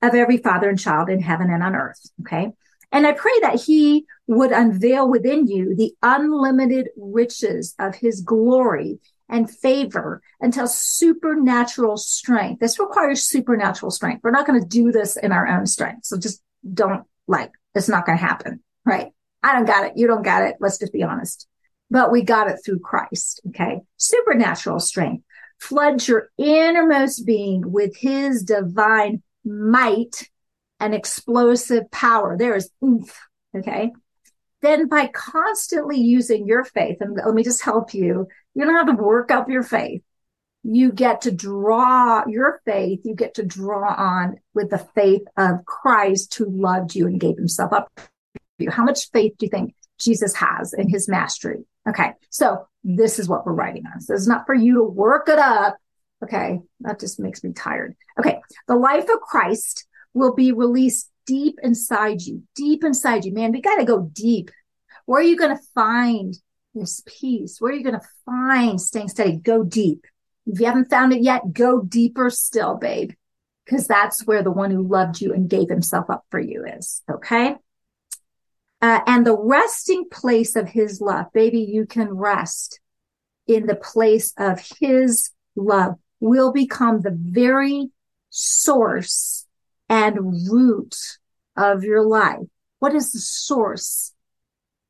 of 0.02 0.16
every 0.16 0.38
father 0.38 0.70
and 0.70 0.80
child 0.80 1.10
in 1.10 1.22
heaven 1.22 1.50
and 1.50 1.64
on 1.64 1.76
earth. 1.76 2.00
Okay. 2.22 2.52
And 2.92 3.06
I 3.06 3.12
pray 3.12 3.34
that 3.42 3.62
he 3.62 4.06
would 4.28 4.52
unveil 4.52 5.10
within 5.10 5.48
you 5.48 5.76
the 5.76 5.94
unlimited 6.02 6.90
riches 6.98 7.76
of 7.78 7.96
his 7.96 8.22
glory 8.22 9.00
and 9.28 9.50
favor 9.50 10.22
until 10.42 10.68
supernatural 10.68 11.98
strength. 11.98 12.60
This 12.60 12.80
requires 12.80 13.28
supernatural 13.28 13.92
strength. 13.92 14.22
We're 14.24 14.32
not 14.32 14.48
going 14.48 14.60
to 14.60 14.68
do 14.68 14.92
this 14.92 15.18
in 15.18 15.32
our 15.32 15.48
own 15.48 15.68
strength. 15.68 16.06
So 16.06 16.18
just 16.18 16.42
don't 16.74 17.06
like, 17.28 17.52
it's 17.76 17.90
not 17.90 18.08
going 18.08 18.18
to 18.18 18.26
happen. 18.26 18.62
Right. 18.86 19.12
I 19.44 19.54
don't 19.54 19.68
got 19.68 19.86
it. 19.86 19.94
You 19.96 20.08
don't 20.08 20.24
got 20.24 20.44
it. 20.44 20.56
Let's 20.60 20.80
just 20.80 20.94
be 20.94 21.04
honest. 21.04 21.48
But 21.92 22.12
we 22.12 22.24
got 22.24 22.50
it 22.50 22.60
through 22.66 22.80
Christ. 22.80 23.42
Okay. 23.50 23.82
Supernatural 23.98 24.80
strength 24.80 25.24
floods 25.60 26.08
your 26.08 26.30
innermost 26.38 27.26
being 27.26 27.72
with 27.72 27.96
his 27.98 28.44
divine 28.44 29.22
might 29.44 30.30
and 30.80 30.94
explosive 30.94 31.90
power. 31.92 32.38
There 32.38 32.56
is 32.56 32.70
oomph. 32.84 33.18
Okay. 33.56 33.92
Then 34.62 34.88
by 34.88 35.08
constantly 35.08 35.98
using 35.98 36.46
your 36.46 36.64
faith, 36.66 36.98
and 37.00 37.16
let 37.16 37.34
me 37.34 37.44
just 37.44 37.64
help 37.64 37.94
you, 37.94 38.28
you 38.54 38.66
don't 38.66 38.76
have 38.76 38.96
to 38.96 39.02
work 39.02 39.32
up 39.32 39.50
your 39.50 39.64
faith. 39.64 40.02
You 40.64 40.92
get 40.92 41.22
to 41.22 41.32
draw 41.32 42.24
your 42.28 42.62
faith. 42.66 43.00
You 43.06 43.16
get 43.16 43.36
to 43.36 43.46
draw 43.46 43.94
on 43.94 44.38
with 44.54 44.70
the 44.70 44.78
faith 44.78 45.22
of 45.38 45.64
Christ 45.66 46.36
who 46.36 46.50
loved 46.50 46.96
you 46.96 47.08
and 47.08 47.20
gave 47.20 47.38
himself 47.38 47.72
up 47.72 47.90
for 47.96 48.10
you. 48.58 48.70
How 48.70 48.84
much 48.84 49.10
faith 49.12 49.36
do 49.38 49.46
you 49.46 49.50
think 49.50 49.74
Jesus 49.98 50.36
has 50.36 50.74
in 50.74 50.90
his 50.90 51.08
mastery? 51.08 51.64
Okay. 51.88 52.12
So 52.30 52.68
this 52.84 53.20
is 53.20 53.30
what 53.30 53.46
we're 53.46 53.54
writing 53.54 53.86
on. 53.94 54.02
So 54.02 54.14
it's 54.14 54.28
not 54.28 54.46
for 54.46 54.54
you 54.54 54.76
to 54.76 54.84
work 54.84 55.30
it 55.30 55.40
up. 55.40 55.78
Okay. 56.24 56.60
That 56.82 57.00
just 57.00 57.20
makes 57.20 57.44
me 57.44 57.54
tired. 57.54 57.96
Okay. 58.20 58.40
The 58.68 58.76
life 58.76 59.10
of 59.10 59.22
Christ 59.22 59.86
will 60.14 60.34
be 60.34 60.52
released 60.52 61.12
deep 61.26 61.60
inside 61.62 62.22
you, 62.22 62.44
deep 62.56 62.84
inside 62.84 63.26
you. 63.26 63.34
Man, 63.34 63.52
we 63.52 63.62
got 63.62 63.76
to 63.78 63.86
go 63.86 64.10
deep. 64.14 64.52
Where 65.06 65.22
are 65.22 65.24
you 65.24 65.38
going 65.38 65.56
to 65.56 65.64
find 65.74 66.36
this 66.74 67.02
peace. 67.06 67.60
Where 67.60 67.72
are 67.72 67.76
you 67.76 67.84
going 67.84 68.00
to 68.00 68.08
find 68.26 68.80
staying 68.80 69.10
steady? 69.10 69.38
Go 69.38 69.64
deep. 69.64 70.06
If 70.46 70.60
you 70.60 70.66
haven't 70.66 70.90
found 70.90 71.14
it 71.14 71.22
yet, 71.22 71.54
go 71.54 71.82
deeper 71.82 72.30
still, 72.30 72.76
babe, 72.76 73.12
because 73.66 73.88
that's 73.88 74.26
where 74.26 74.44
the 74.44 74.52
one 74.52 74.72
who 74.72 74.88
loved 74.88 75.22
you 75.22 75.34
and 75.34 75.50
gave 75.50 75.70
himself 75.70 76.10
up 76.10 76.26
for 76.30 76.40
you 76.40 76.66
is. 76.66 77.04
Okay. 77.10 77.56
Uh, 78.82 79.02
and 79.06 79.26
the 79.26 79.38
resting 79.38 80.08
place 80.10 80.56
of 80.56 80.70
his 80.70 81.02
love, 81.02 81.26
baby, 81.34 81.60
you 81.60 81.86
can 81.86 82.14
rest 82.14 82.80
in 83.46 83.66
the 83.66 83.76
place 83.76 84.34
of 84.38 84.62
his 84.80 85.32
love 85.56 85.96
will 86.20 86.52
become 86.52 87.02
the 87.02 87.16
very 87.20 87.90
source 88.30 89.46
and 89.88 90.52
root 90.52 90.96
of 91.56 91.84
your 91.84 92.04
life. 92.04 92.40
What 92.80 92.94
is 92.94 93.12
the 93.12 93.20
source 93.20 94.14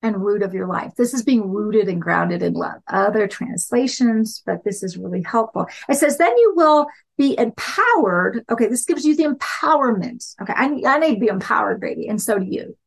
and 0.01 0.23
root 0.23 0.43
of 0.43 0.53
your 0.53 0.67
life? 0.67 0.93
This 0.95 1.13
is 1.13 1.23
being 1.23 1.49
rooted 1.49 1.87
and 1.87 2.01
grounded 2.01 2.43
in 2.43 2.53
love. 2.53 2.81
Other 2.87 3.27
translations, 3.27 4.43
but 4.45 4.63
this 4.63 4.83
is 4.83 4.97
really 4.97 5.23
helpful. 5.23 5.67
It 5.87 5.95
says, 5.95 6.17
then 6.17 6.37
you 6.37 6.53
will 6.55 6.87
be 7.17 7.37
empowered. 7.37 8.45
Okay. 8.49 8.67
This 8.67 8.85
gives 8.85 9.05
you 9.05 9.15
the 9.15 9.23
empowerment. 9.23 10.35
Okay. 10.41 10.53
I, 10.55 10.81
I 10.85 10.99
need 10.99 11.15
to 11.15 11.19
be 11.19 11.27
empowered, 11.27 11.81
baby. 11.81 12.07
And 12.07 12.21
so 12.21 12.37
do 12.37 12.45
you 12.45 12.77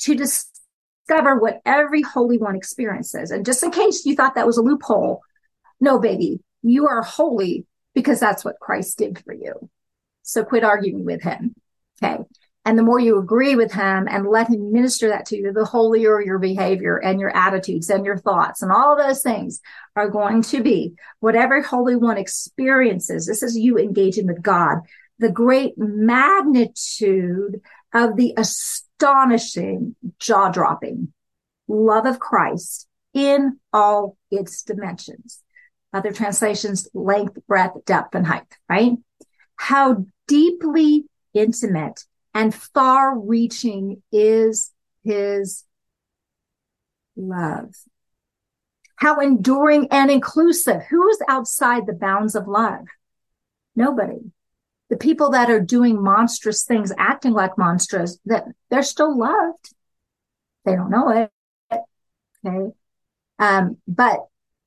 to 0.00 0.14
discover 0.14 1.38
what 1.38 1.60
every 1.64 2.02
Holy 2.02 2.38
One 2.38 2.56
experiences. 2.56 3.30
And 3.30 3.44
just 3.44 3.62
in 3.62 3.70
case 3.70 4.06
you 4.06 4.14
thought 4.14 4.34
that 4.34 4.46
was 4.46 4.58
a 4.58 4.62
loophole, 4.62 5.20
no, 5.80 5.98
baby, 5.98 6.40
you 6.62 6.86
are 6.86 7.02
holy 7.02 7.66
because 7.94 8.20
that's 8.20 8.44
what 8.44 8.60
Christ 8.60 8.98
did 8.98 9.22
for 9.24 9.32
you. 9.32 9.68
So 10.22 10.44
quit 10.44 10.64
arguing 10.64 11.04
with 11.04 11.22
him. 11.22 11.54
Okay. 12.02 12.22
And 12.64 12.78
the 12.78 12.82
more 12.82 13.00
you 13.00 13.18
agree 13.18 13.56
with 13.56 13.72
him 13.72 14.06
and 14.10 14.28
let 14.28 14.48
him 14.48 14.72
minister 14.72 15.08
that 15.08 15.26
to 15.26 15.36
you, 15.36 15.52
the 15.52 15.64
holier 15.64 16.20
your 16.20 16.38
behavior 16.38 16.98
and 16.98 17.18
your 17.18 17.34
attitudes 17.34 17.88
and 17.88 18.04
your 18.04 18.18
thoughts 18.18 18.60
and 18.60 18.70
all 18.70 18.96
those 18.96 19.22
things 19.22 19.60
are 19.96 20.10
going 20.10 20.42
to 20.42 20.62
be. 20.62 20.92
Whatever 21.20 21.62
Holy 21.62 21.96
One 21.96 22.18
experiences, 22.18 23.26
this 23.26 23.42
is 23.42 23.56
you 23.56 23.78
engaging 23.78 24.26
with 24.26 24.42
God, 24.42 24.78
the 25.18 25.30
great 25.30 25.72
magnitude 25.78 27.60
of 27.94 28.16
the 28.16 28.34
astonishing, 28.36 29.96
jaw 30.18 30.50
dropping 30.50 31.12
love 31.66 32.04
of 32.04 32.18
Christ 32.18 32.86
in 33.14 33.58
all 33.72 34.16
its 34.30 34.62
dimensions. 34.62 35.42
Other 35.92 36.12
translations, 36.12 36.88
length, 36.94 37.38
breadth, 37.48 37.84
depth, 37.84 38.14
and 38.14 38.26
height, 38.26 38.44
right? 38.68 38.92
How 39.56 40.06
deeply 40.28 41.06
intimate 41.34 42.04
and 42.32 42.54
far 42.54 43.18
reaching 43.18 44.02
is 44.12 44.70
his 45.04 45.64
love. 47.16 47.74
How 48.96 49.18
enduring 49.18 49.88
and 49.90 50.10
inclusive. 50.10 50.82
Who 50.90 51.08
is 51.08 51.22
outside 51.28 51.86
the 51.86 51.94
bounds 51.94 52.34
of 52.34 52.46
love? 52.46 52.86
Nobody. 53.74 54.32
The 54.90 54.96
people 54.96 55.30
that 55.30 55.50
are 55.50 55.60
doing 55.60 56.02
monstrous 56.02 56.64
things, 56.64 56.92
acting 56.98 57.32
like 57.32 57.56
monstrous, 57.56 58.18
that 58.26 58.44
they're 58.70 58.82
still 58.82 59.18
loved. 59.18 59.74
They 60.64 60.76
don't 60.76 60.90
know 60.90 61.10
it. 61.10 61.30
Okay. 62.44 62.72
Um, 63.38 63.78
but 63.88 64.26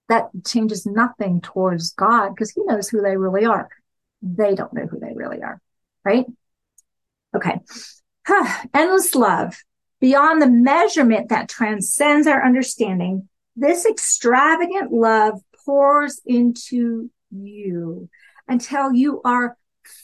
that 0.10 0.30
changes 0.46 0.86
nothing 0.86 1.42
towards 1.42 1.94
God 1.94 2.30
because 2.30 2.52
he 2.52 2.62
knows 2.64 2.90
who 2.90 3.02
they 3.02 3.18
really 3.18 3.46
are. 3.46 3.70
They 4.22 4.56
don't 4.56 4.74
know 4.74 4.86
who 4.86 5.00
they 5.00 5.14
really 5.14 5.42
are. 5.42 5.62
Right. 6.04 6.26
Okay. 7.36 7.60
Endless 8.74 9.16
love 9.16 9.56
beyond 10.00 10.42
the 10.42 10.50
measurement 10.50 11.30
that 11.30 11.50
transcends 11.50 12.28
our 12.28 12.46
understanding. 12.46 13.28
This 13.56 13.86
extravagant 13.86 14.92
love 14.92 15.42
pours 15.66 16.22
into 16.26 17.10
you 17.32 18.10
until 18.48 18.94
you 18.94 19.22
are 19.24 19.58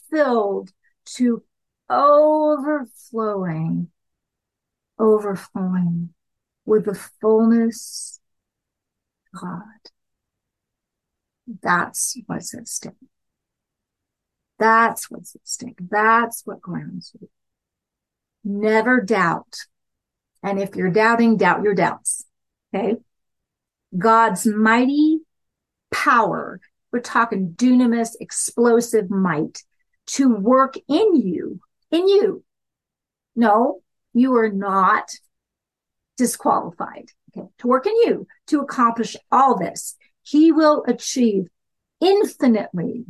filled 0.10 0.72
to 1.06 1.44
overflowing, 1.90 3.90
overflowing 4.98 6.14
with 6.66 6.86
the 6.86 6.96
fullness 7.20 8.20
God. 9.34 9.64
That's 11.62 12.18
what's 12.28 12.54
at 12.54 12.68
stake. 12.68 12.94
That's 14.58 15.10
what's 15.10 15.36
at 15.36 15.48
stake. 15.48 15.80
That's 15.90 16.46
what 16.46 16.62
grounds 16.62 17.12
you. 17.20 17.30
Never 18.44 19.02
doubt. 19.02 19.66
And 20.44 20.60
if 20.60 20.76
you're 20.76 20.92
doubting, 20.92 21.38
doubt 21.38 21.64
your 21.64 21.76
doubts. 21.76 22.26
Okay. 22.74 22.98
God's 23.98 24.46
mighty 24.46 25.20
power. 25.92 26.60
We're 26.92 27.00
talking 27.00 27.54
dunamis, 27.54 28.12
explosive 28.20 29.10
might 29.10 29.64
to 30.08 30.34
work 30.36 30.76
in 30.88 31.16
you, 31.16 31.60
in 31.92 32.08
you. 32.08 32.44
No, 33.36 33.82
you 34.14 34.36
are 34.38 34.50
not 34.50 35.10
disqualified. 36.18 37.10
Okay. 37.38 37.48
To 37.60 37.68
work 37.68 37.86
in 37.86 37.96
you 37.96 38.28
to 38.48 38.62
accomplish 38.62 39.16
all 39.32 39.58
this. 39.58 39.96
He 40.24 40.52
will 40.52 40.84
achieve 40.88 41.48
infinitely 42.02 43.06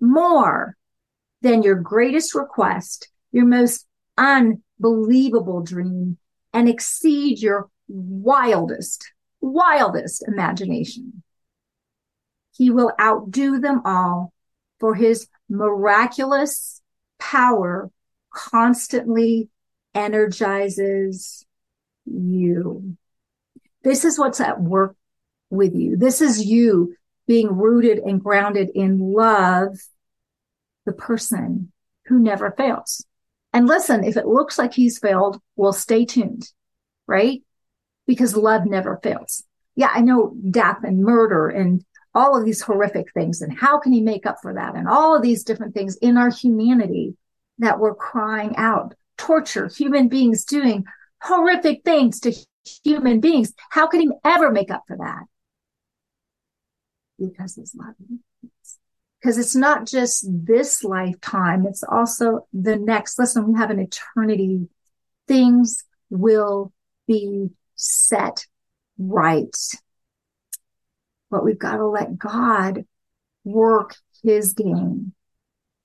more 0.00 0.76
than 1.40 1.62
your 1.62 1.76
greatest 1.76 2.34
request, 2.34 3.08
your 3.32 3.46
most 3.46 3.86
unbelievable 4.16 5.62
dream, 5.62 6.18
and 6.52 6.68
exceed 6.68 7.40
your 7.40 7.70
wildest, 7.88 9.12
wildest 9.40 10.26
imagination. 10.26 11.22
He 12.56 12.70
will 12.70 12.92
outdo 13.00 13.60
them 13.60 13.82
all 13.84 14.32
for 14.80 14.94
his 14.94 15.28
miraculous 15.48 16.82
power 17.18 17.90
constantly 18.30 19.48
energizes 19.94 21.46
you. 22.04 22.96
This 23.82 24.04
is 24.04 24.18
what's 24.18 24.40
at 24.40 24.60
work 24.60 24.96
with 25.50 25.74
you. 25.74 25.96
This 25.96 26.20
is 26.20 26.44
you 26.44 26.94
being 27.26 27.56
rooted 27.56 27.98
and 27.98 28.22
grounded 28.22 28.70
in 28.74 28.98
love, 28.98 29.78
the 30.86 30.92
person 30.92 31.72
who 32.06 32.18
never 32.18 32.50
fails. 32.50 33.04
And 33.52 33.66
listen, 33.66 34.04
if 34.04 34.16
it 34.16 34.26
looks 34.26 34.58
like 34.58 34.74
he's 34.74 34.98
failed, 34.98 35.40
well, 35.56 35.72
stay 35.72 36.04
tuned, 36.04 36.50
right? 37.06 37.42
Because 38.06 38.36
love 38.36 38.66
never 38.66 38.98
fails. 39.02 39.44
Yeah, 39.76 39.90
I 39.92 40.00
know 40.00 40.34
death 40.50 40.78
and 40.82 41.02
murder 41.02 41.48
and 41.48 41.84
all 42.14 42.36
of 42.36 42.44
these 42.44 42.62
horrific 42.62 43.12
things. 43.12 43.42
And 43.42 43.56
how 43.56 43.78
can 43.78 43.92
he 43.92 44.00
make 44.00 44.26
up 44.26 44.38
for 44.42 44.54
that? 44.54 44.74
And 44.74 44.88
all 44.88 45.14
of 45.14 45.22
these 45.22 45.44
different 45.44 45.74
things 45.74 45.96
in 45.96 46.16
our 46.16 46.30
humanity 46.30 47.16
that 47.58 47.78
we're 47.78 47.94
crying 47.94 48.56
out. 48.56 48.94
Torture, 49.16 49.68
human 49.68 50.08
beings 50.08 50.44
doing 50.44 50.84
horrific 51.22 51.82
things 51.84 52.20
to 52.20 52.32
human 52.84 53.20
beings. 53.20 53.52
How 53.70 53.86
can 53.86 54.00
he 54.00 54.10
ever 54.24 54.50
make 54.50 54.70
up 54.70 54.84
for 54.86 54.96
that? 54.96 55.24
Because 57.18 57.54
he's 57.54 57.74
loving. 57.74 58.20
Because 59.20 59.38
it's 59.38 59.56
not 59.56 59.86
just 59.86 60.26
this 60.28 60.84
lifetime, 60.84 61.66
it's 61.66 61.82
also 61.82 62.46
the 62.52 62.76
next. 62.76 63.18
Listen, 63.18 63.52
we 63.52 63.58
have 63.58 63.70
an 63.70 63.80
eternity. 63.80 64.68
Things 65.26 65.84
will 66.08 66.72
be 67.06 67.48
set 67.74 68.46
right. 68.96 69.56
But 71.30 71.44
we've 71.44 71.58
got 71.58 71.76
to 71.76 71.86
let 71.86 72.16
God 72.16 72.84
work 73.44 73.96
his 74.22 74.52
game. 74.52 75.14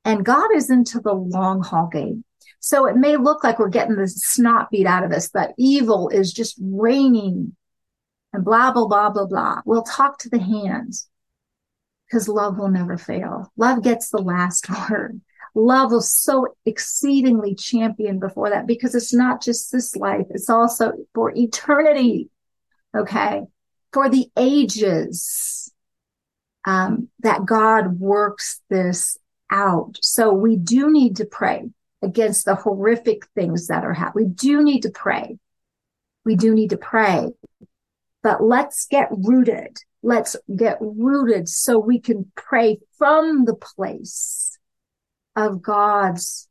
And 0.05 0.25
God 0.25 0.53
is 0.53 0.69
into 0.69 0.99
the 0.99 1.13
long 1.13 1.63
haul 1.63 1.87
game. 1.87 2.23
So 2.59 2.85
it 2.85 2.95
may 2.95 3.17
look 3.17 3.43
like 3.43 3.59
we're 3.59 3.69
getting 3.69 3.95
the 3.95 4.07
snot 4.07 4.69
beat 4.71 4.87
out 4.87 5.03
of 5.03 5.11
us, 5.11 5.29
but 5.29 5.53
evil 5.57 6.09
is 6.09 6.33
just 6.33 6.57
reigning 6.61 7.55
and 8.31 8.43
blah, 8.43 8.71
blah, 8.71 8.87
blah, 8.87 9.09
blah, 9.09 9.25
blah. 9.25 9.61
We'll 9.65 9.83
talk 9.83 10.19
to 10.19 10.29
the 10.29 10.39
hands 10.39 11.07
because 12.07 12.27
love 12.27 12.57
will 12.57 12.69
never 12.69 12.97
fail. 12.97 13.51
Love 13.57 13.83
gets 13.83 14.09
the 14.09 14.17
last 14.17 14.67
word. 14.89 15.21
Love 15.55 15.91
will 15.91 16.01
so 16.01 16.47
exceedingly 16.65 17.53
champion 17.53 18.19
before 18.19 18.49
that 18.49 18.65
because 18.65 18.95
it's 18.95 19.13
not 19.13 19.41
just 19.41 19.71
this 19.71 19.95
life. 19.95 20.25
It's 20.31 20.49
also 20.49 20.93
for 21.13 21.31
eternity. 21.35 22.29
Okay. 22.95 23.43
For 23.91 24.09
the 24.09 24.31
ages, 24.35 25.71
um, 26.65 27.09
that 27.19 27.45
God 27.45 27.99
works 27.99 28.61
this 28.69 29.17
out. 29.51 29.97
So 30.01 30.33
we 30.33 30.55
do 30.55 30.91
need 30.91 31.17
to 31.17 31.25
pray 31.25 31.69
against 32.03 32.45
the 32.45 32.55
horrific 32.55 33.25
things 33.33 33.67
that 33.67 33.83
are 33.83 33.93
happening. 33.93 34.27
We 34.27 34.33
do 34.33 34.63
need 34.63 34.81
to 34.81 34.89
pray. 34.89 35.37
We 36.25 36.35
do 36.35 36.53
need 36.53 36.69
to 36.69 36.77
pray, 36.77 37.31
but 38.21 38.43
let's 38.43 38.85
get 38.87 39.09
rooted. 39.11 39.77
Let's 40.01 40.35
get 40.53 40.77
rooted 40.79 41.49
so 41.49 41.79
we 41.79 41.99
can 41.99 42.31
pray 42.35 42.79
from 42.97 43.45
the 43.45 43.55
place 43.55 44.57
of 45.35 45.61
God's 45.61 46.47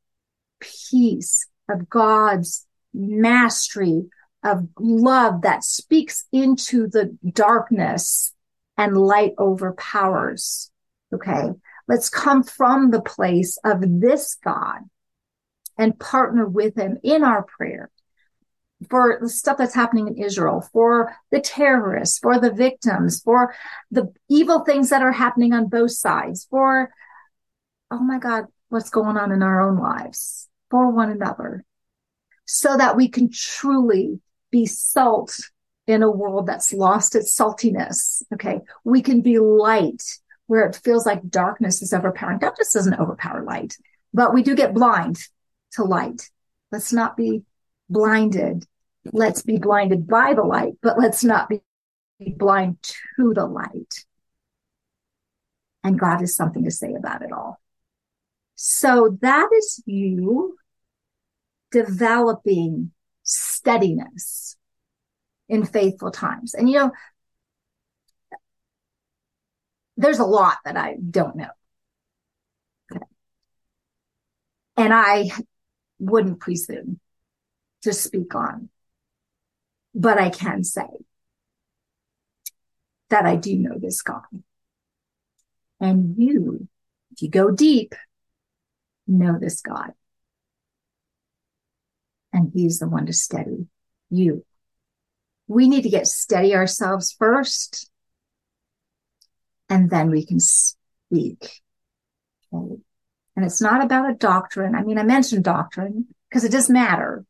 peace, 0.60 1.46
of 1.68 1.88
God's 1.88 2.66
mastery 2.92 4.06
of 4.42 4.68
love 4.78 5.42
that 5.42 5.64
speaks 5.64 6.24
into 6.32 6.88
the 6.88 7.16
darkness 7.32 8.32
and 8.76 8.96
light 8.96 9.32
overpowers. 9.38 10.70
Okay. 11.14 11.50
Let's 11.88 12.08
come 12.08 12.42
from 12.42 12.90
the 12.90 13.02
place 13.02 13.58
of 13.64 13.80
this 13.82 14.36
God 14.42 14.80
and 15.82 15.98
partner 15.98 16.46
with 16.46 16.76
him 16.76 16.98
in 17.02 17.24
our 17.24 17.42
prayer 17.42 17.90
for 18.88 19.18
the 19.20 19.28
stuff 19.28 19.58
that's 19.58 19.74
happening 19.74 20.06
in 20.06 20.16
Israel, 20.16 20.60
for 20.72 21.16
the 21.32 21.40
terrorists, 21.40 22.20
for 22.20 22.38
the 22.38 22.52
victims, 22.52 23.20
for 23.20 23.52
the 23.90 24.12
evil 24.28 24.60
things 24.60 24.90
that 24.90 25.02
are 25.02 25.12
happening 25.12 25.52
on 25.52 25.68
both 25.68 25.90
sides, 25.90 26.46
for, 26.48 26.90
oh 27.90 28.00
my 28.00 28.18
God, 28.18 28.44
what's 28.68 28.90
going 28.90 29.16
on 29.16 29.32
in 29.32 29.42
our 29.42 29.68
own 29.68 29.78
lives, 29.78 30.48
for 30.70 30.90
one 30.90 31.10
another, 31.10 31.64
so 32.44 32.76
that 32.76 32.96
we 32.96 33.08
can 33.08 33.28
truly 33.32 34.20
be 34.50 34.66
salt 34.66 35.36
in 35.88 36.04
a 36.04 36.10
world 36.10 36.46
that's 36.46 36.72
lost 36.72 37.16
its 37.16 37.36
saltiness. 37.36 38.22
Okay. 38.32 38.60
We 38.84 39.02
can 39.02 39.20
be 39.20 39.40
light 39.40 40.02
where 40.46 40.64
it 40.64 40.76
feels 40.76 41.06
like 41.06 41.28
darkness 41.28 41.82
is 41.82 41.92
overpowering. 41.92 42.38
Darkness 42.38 42.72
doesn't 42.72 43.00
overpower 43.00 43.42
light, 43.42 43.76
but 44.14 44.32
we 44.32 44.44
do 44.44 44.54
get 44.54 44.74
blind 44.74 45.18
to 45.72 45.84
light. 45.84 46.30
Let's 46.70 46.92
not 46.92 47.16
be 47.16 47.42
blinded. 47.88 48.66
Let's 49.12 49.42
be 49.42 49.58
blinded 49.58 50.06
by 50.06 50.34
the 50.34 50.44
light, 50.44 50.74
but 50.82 50.98
let's 50.98 51.24
not 51.24 51.48
be 51.48 51.60
blind 52.36 52.78
to 53.16 53.32
the 53.34 53.46
light. 53.46 54.04
And 55.84 55.98
God 55.98 56.20
has 56.20 56.36
something 56.36 56.64
to 56.64 56.70
say 56.70 56.94
about 56.94 57.22
it 57.22 57.32
all. 57.32 57.60
So 58.54 59.18
that 59.22 59.48
is 59.56 59.82
you 59.86 60.56
developing 61.72 62.92
steadiness 63.24 64.56
in 65.48 65.64
faithful 65.64 66.10
times. 66.10 66.54
And 66.54 66.68
you 66.70 66.78
know, 66.78 66.92
there's 69.96 70.20
a 70.20 70.24
lot 70.24 70.58
that 70.64 70.76
I 70.76 70.96
don't 71.10 71.36
know. 71.36 71.50
And 74.76 74.94
I 74.94 75.30
wouldn't 76.02 76.40
presume 76.40 76.98
to 77.82 77.92
speak 77.92 78.34
on, 78.34 78.68
but 79.94 80.18
I 80.18 80.30
can 80.30 80.64
say 80.64 80.88
that 83.10 83.24
I 83.24 83.36
do 83.36 83.56
know 83.56 83.78
this 83.78 84.02
God. 84.02 84.22
And 85.80 86.14
you, 86.18 86.68
if 87.12 87.22
you 87.22 87.28
go 87.28 87.50
deep, 87.50 87.94
know 89.06 89.38
this 89.38 89.60
God. 89.60 89.92
And 92.32 92.50
he's 92.54 92.78
the 92.78 92.88
one 92.88 93.06
to 93.06 93.12
steady 93.12 93.66
you. 94.10 94.44
We 95.48 95.68
need 95.68 95.82
to 95.82 95.90
get 95.90 96.06
steady 96.06 96.54
ourselves 96.54 97.12
first, 97.18 97.90
and 99.68 99.90
then 99.90 100.10
we 100.10 100.24
can 100.24 100.40
speak. 100.40 101.62
Okay. 102.52 102.80
And 103.34 103.44
it's 103.44 103.60
not 103.60 103.82
about 103.84 104.10
a 104.10 104.14
doctrine. 104.14 104.74
I 104.74 104.82
mean, 104.82 104.98
I 104.98 105.04
mentioned 105.04 105.44
doctrine 105.44 106.06
because 106.28 106.44
it 106.44 106.52
does 106.52 106.68
matter. 106.68 107.24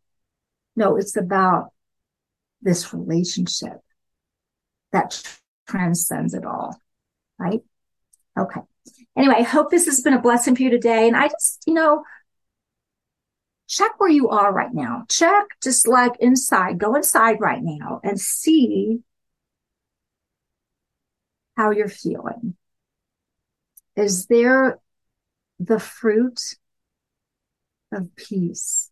No, 0.75 0.97
it's 0.97 1.17
about 1.17 1.73
this 2.61 2.93
relationship 2.93 3.81
that 4.93 5.23
transcends 5.69 6.35
it 6.35 6.45
all. 6.45 6.81
Right? 7.39 7.61
Okay. 8.39 8.61
Anyway, 9.17 9.35
I 9.39 9.43
hope 9.43 9.71
this 9.71 9.87
has 9.87 10.01
been 10.01 10.15
a 10.15 10.21
blessing 10.21 10.57
for 10.57 10.63
you 10.63 10.71
today. 10.71 11.07
And 11.07 11.17
I 11.17 11.29
just, 11.29 11.63
you 11.67 11.75
know, 11.75 12.05
check 13.69 13.99
where 13.99 14.11
you 14.11 14.29
are 14.31 14.53
right 14.53 14.73
now. 14.73 15.05
Check 15.09 15.45
just 15.63 15.87
like 15.89 16.13
inside, 16.21 16.79
go 16.79 16.95
inside 16.95 17.41
right 17.41 17.63
now 17.63 18.01
and 18.03 18.21
see 18.21 19.01
how 21.57 21.71
you're 21.71 21.89
feeling. 21.89 22.55
Is 23.97 24.27
there 24.27 24.79
the 25.63 25.79
fruit 25.79 26.41
of 27.93 28.15
peace 28.17 28.91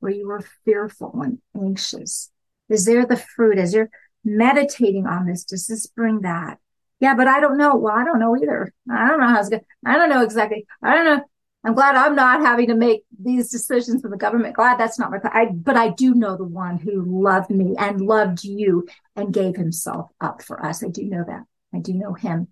where 0.00 0.12
you 0.12 0.28
were 0.28 0.44
fearful 0.64 1.20
and 1.22 1.38
anxious? 1.56 2.30
Is 2.68 2.84
there 2.84 3.06
the 3.06 3.16
fruit 3.16 3.58
as 3.58 3.74
you're 3.74 3.90
meditating 4.24 5.06
on 5.06 5.26
this? 5.26 5.44
Does 5.44 5.66
this 5.66 5.86
bring 5.86 6.20
that? 6.20 6.58
Yeah, 7.00 7.14
but 7.14 7.28
I 7.28 7.40
don't 7.40 7.56
know. 7.56 7.76
Well, 7.76 7.94
I 7.96 8.04
don't 8.04 8.18
know 8.18 8.36
either. 8.36 8.72
I 8.90 9.08
don't 9.08 9.20
know 9.20 9.28
how 9.28 9.40
it's 9.40 9.48
going. 9.48 9.64
I 9.84 9.96
don't 9.96 10.10
know 10.10 10.22
exactly. 10.22 10.66
I 10.82 10.94
don't 10.94 11.04
know. 11.04 11.24
I'm 11.62 11.74
glad 11.74 11.94
I'm 11.94 12.14
not 12.14 12.40
having 12.40 12.68
to 12.68 12.74
make 12.74 13.02
these 13.22 13.50
decisions 13.50 14.00
for 14.00 14.08
the 14.08 14.16
government. 14.16 14.56
Glad 14.56 14.78
that's 14.78 14.98
not 14.98 15.10
my, 15.10 15.18
I, 15.24 15.46
but 15.46 15.76
I 15.76 15.90
do 15.90 16.14
know 16.14 16.36
the 16.36 16.44
one 16.44 16.78
who 16.78 17.22
loved 17.22 17.50
me 17.50 17.74
and 17.78 18.00
loved 18.00 18.44
you 18.44 18.86
and 19.14 19.32
gave 19.32 19.56
himself 19.56 20.10
up 20.20 20.42
for 20.42 20.64
us. 20.64 20.82
I 20.82 20.88
do 20.88 21.04
know 21.04 21.24
that. 21.26 21.42
I 21.74 21.78
do 21.78 21.92
know 21.94 22.14
him. 22.14 22.48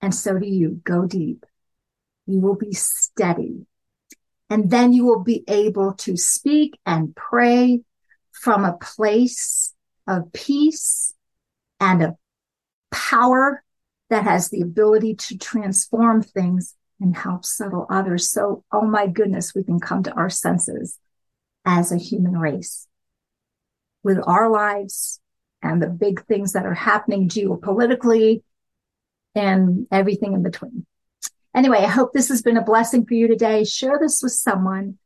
And 0.00 0.14
so 0.14 0.38
do 0.38 0.46
you. 0.46 0.80
Go 0.84 1.06
deep. 1.06 1.44
You 2.26 2.40
will 2.40 2.56
be 2.56 2.72
steady. 2.72 3.66
And 4.50 4.70
then 4.70 4.92
you 4.92 5.04
will 5.04 5.22
be 5.22 5.44
able 5.48 5.94
to 5.94 6.16
speak 6.16 6.78
and 6.84 7.14
pray 7.14 7.80
from 8.32 8.64
a 8.64 8.76
place 8.76 9.74
of 10.06 10.32
peace 10.32 11.14
and 11.80 12.02
of 12.02 12.14
power 12.90 13.62
that 14.10 14.24
has 14.24 14.50
the 14.50 14.60
ability 14.60 15.14
to 15.14 15.38
transform 15.38 16.22
things 16.22 16.74
and 17.00 17.16
help 17.16 17.44
settle 17.44 17.86
others. 17.90 18.30
So, 18.30 18.64
oh 18.70 18.82
my 18.82 19.06
goodness, 19.06 19.54
we 19.54 19.64
can 19.64 19.80
come 19.80 20.02
to 20.04 20.12
our 20.12 20.30
senses 20.30 20.98
as 21.64 21.90
a 21.90 21.96
human 21.96 22.36
race 22.36 22.86
with 24.02 24.18
our 24.26 24.50
lives 24.50 25.20
and 25.62 25.82
the 25.82 25.88
big 25.88 26.24
things 26.26 26.52
that 26.52 26.66
are 26.66 26.74
happening 26.74 27.28
geopolitically 27.28 28.42
and 29.34 29.86
everything 29.90 30.34
in 30.34 30.42
between. 30.42 30.86
Anyway, 31.54 31.78
I 31.78 31.86
hope 31.86 32.12
this 32.12 32.28
has 32.28 32.42
been 32.42 32.56
a 32.56 32.64
blessing 32.64 33.06
for 33.06 33.14
you 33.14 33.28
today. 33.28 33.64
Share 33.64 33.98
this 34.00 34.20
with 34.22 34.32
someone. 34.32 34.98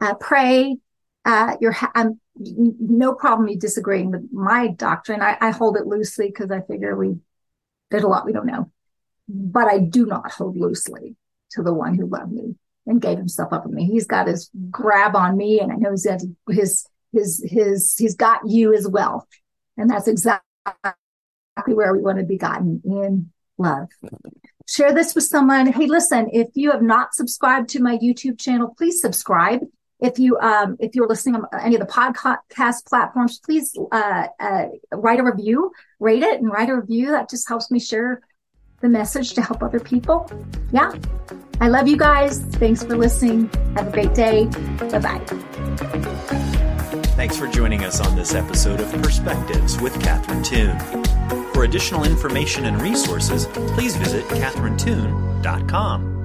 Uh, 0.00 0.14
pray. 0.14 0.76
Uh, 1.24 1.56
you're, 1.60 1.72
ha- 1.72 1.90
I'm 1.94 2.20
no 2.38 3.14
problem 3.14 3.48
you 3.48 3.58
disagreeing 3.58 4.10
with 4.12 4.28
my 4.32 4.68
doctrine. 4.68 5.20
I, 5.20 5.36
I 5.40 5.50
hold 5.50 5.76
it 5.76 5.86
loosely 5.86 6.28
because 6.28 6.50
I 6.50 6.60
figure 6.60 6.94
we, 6.94 7.16
there's 7.90 8.04
a 8.04 8.08
lot 8.08 8.26
we 8.26 8.32
don't 8.32 8.46
know, 8.46 8.70
but 9.28 9.66
I 9.66 9.78
do 9.78 10.06
not 10.06 10.30
hold 10.30 10.56
loosely 10.56 11.16
to 11.52 11.62
the 11.62 11.74
one 11.74 11.96
who 11.96 12.06
loved 12.06 12.32
me 12.32 12.54
and 12.86 13.00
gave 13.00 13.18
himself 13.18 13.52
up 13.52 13.64
for 13.64 13.68
me. 13.68 13.86
He's 13.86 14.06
got 14.06 14.28
his 14.28 14.50
grab 14.70 15.16
on 15.16 15.36
me 15.36 15.60
and 15.60 15.72
I 15.72 15.76
know 15.76 15.90
he's 15.90 16.06
got 16.06 16.20
his, 16.48 16.86
his, 17.12 17.44
his, 17.44 17.96
he's 17.98 18.14
got 18.14 18.42
you 18.46 18.72
as 18.74 18.86
well. 18.86 19.26
And 19.76 19.90
that's 19.90 20.06
exactly 20.06 20.42
where 21.64 21.92
we 21.92 22.02
want 22.02 22.18
to 22.18 22.24
be 22.24 22.38
gotten 22.38 22.82
in 22.84 23.32
love. 23.58 23.88
Share 24.68 24.92
this 24.92 25.14
with 25.14 25.24
someone. 25.24 25.72
Hey, 25.72 25.86
listen, 25.86 26.28
if 26.32 26.48
you 26.54 26.72
have 26.72 26.82
not 26.82 27.14
subscribed 27.14 27.68
to 27.70 27.80
my 27.80 27.98
YouTube 27.98 28.38
channel, 28.38 28.74
please 28.76 29.00
subscribe. 29.00 29.60
If 30.00 30.18
you, 30.18 30.36
um, 30.38 30.76
if 30.80 30.94
you're 30.94 31.08
listening 31.08 31.36
on 31.36 31.46
any 31.60 31.76
of 31.76 31.80
the 31.80 31.86
podcast 31.86 32.84
platforms, 32.86 33.38
please, 33.38 33.76
uh, 33.92 34.26
uh, 34.38 34.66
write 34.92 35.20
a 35.20 35.24
review, 35.24 35.72
rate 36.00 36.22
it 36.22 36.40
and 36.40 36.50
write 36.50 36.68
a 36.68 36.76
review. 36.76 37.12
That 37.12 37.30
just 37.30 37.48
helps 37.48 37.70
me 37.70 37.78
share 37.78 38.20
the 38.80 38.88
message 38.88 39.34
to 39.34 39.42
help 39.42 39.62
other 39.62 39.80
people. 39.80 40.30
Yeah. 40.72 40.92
I 41.60 41.68
love 41.68 41.88
you 41.88 41.96
guys. 41.96 42.40
Thanks 42.40 42.82
for 42.82 42.96
listening. 42.96 43.48
Have 43.76 43.88
a 43.88 43.90
great 43.92 44.14
day. 44.14 44.46
Bye 44.90 44.98
bye. 44.98 45.22
Thanks 47.16 47.36
for 47.38 47.46
joining 47.46 47.82
us 47.82 48.00
on 48.00 48.14
this 48.14 48.34
episode 48.34 48.80
of 48.80 48.92
Perspectives 49.02 49.80
with 49.80 49.98
Catherine 50.02 50.42
Toon. 50.42 51.35
For 51.56 51.64
additional 51.64 52.04
information 52.04 52.66
and 52.66 52.82
resources, 52.82 53.46
please 53.46 53.96
visit 53.96 54.26
catherinetoon.com. 54.26 56.15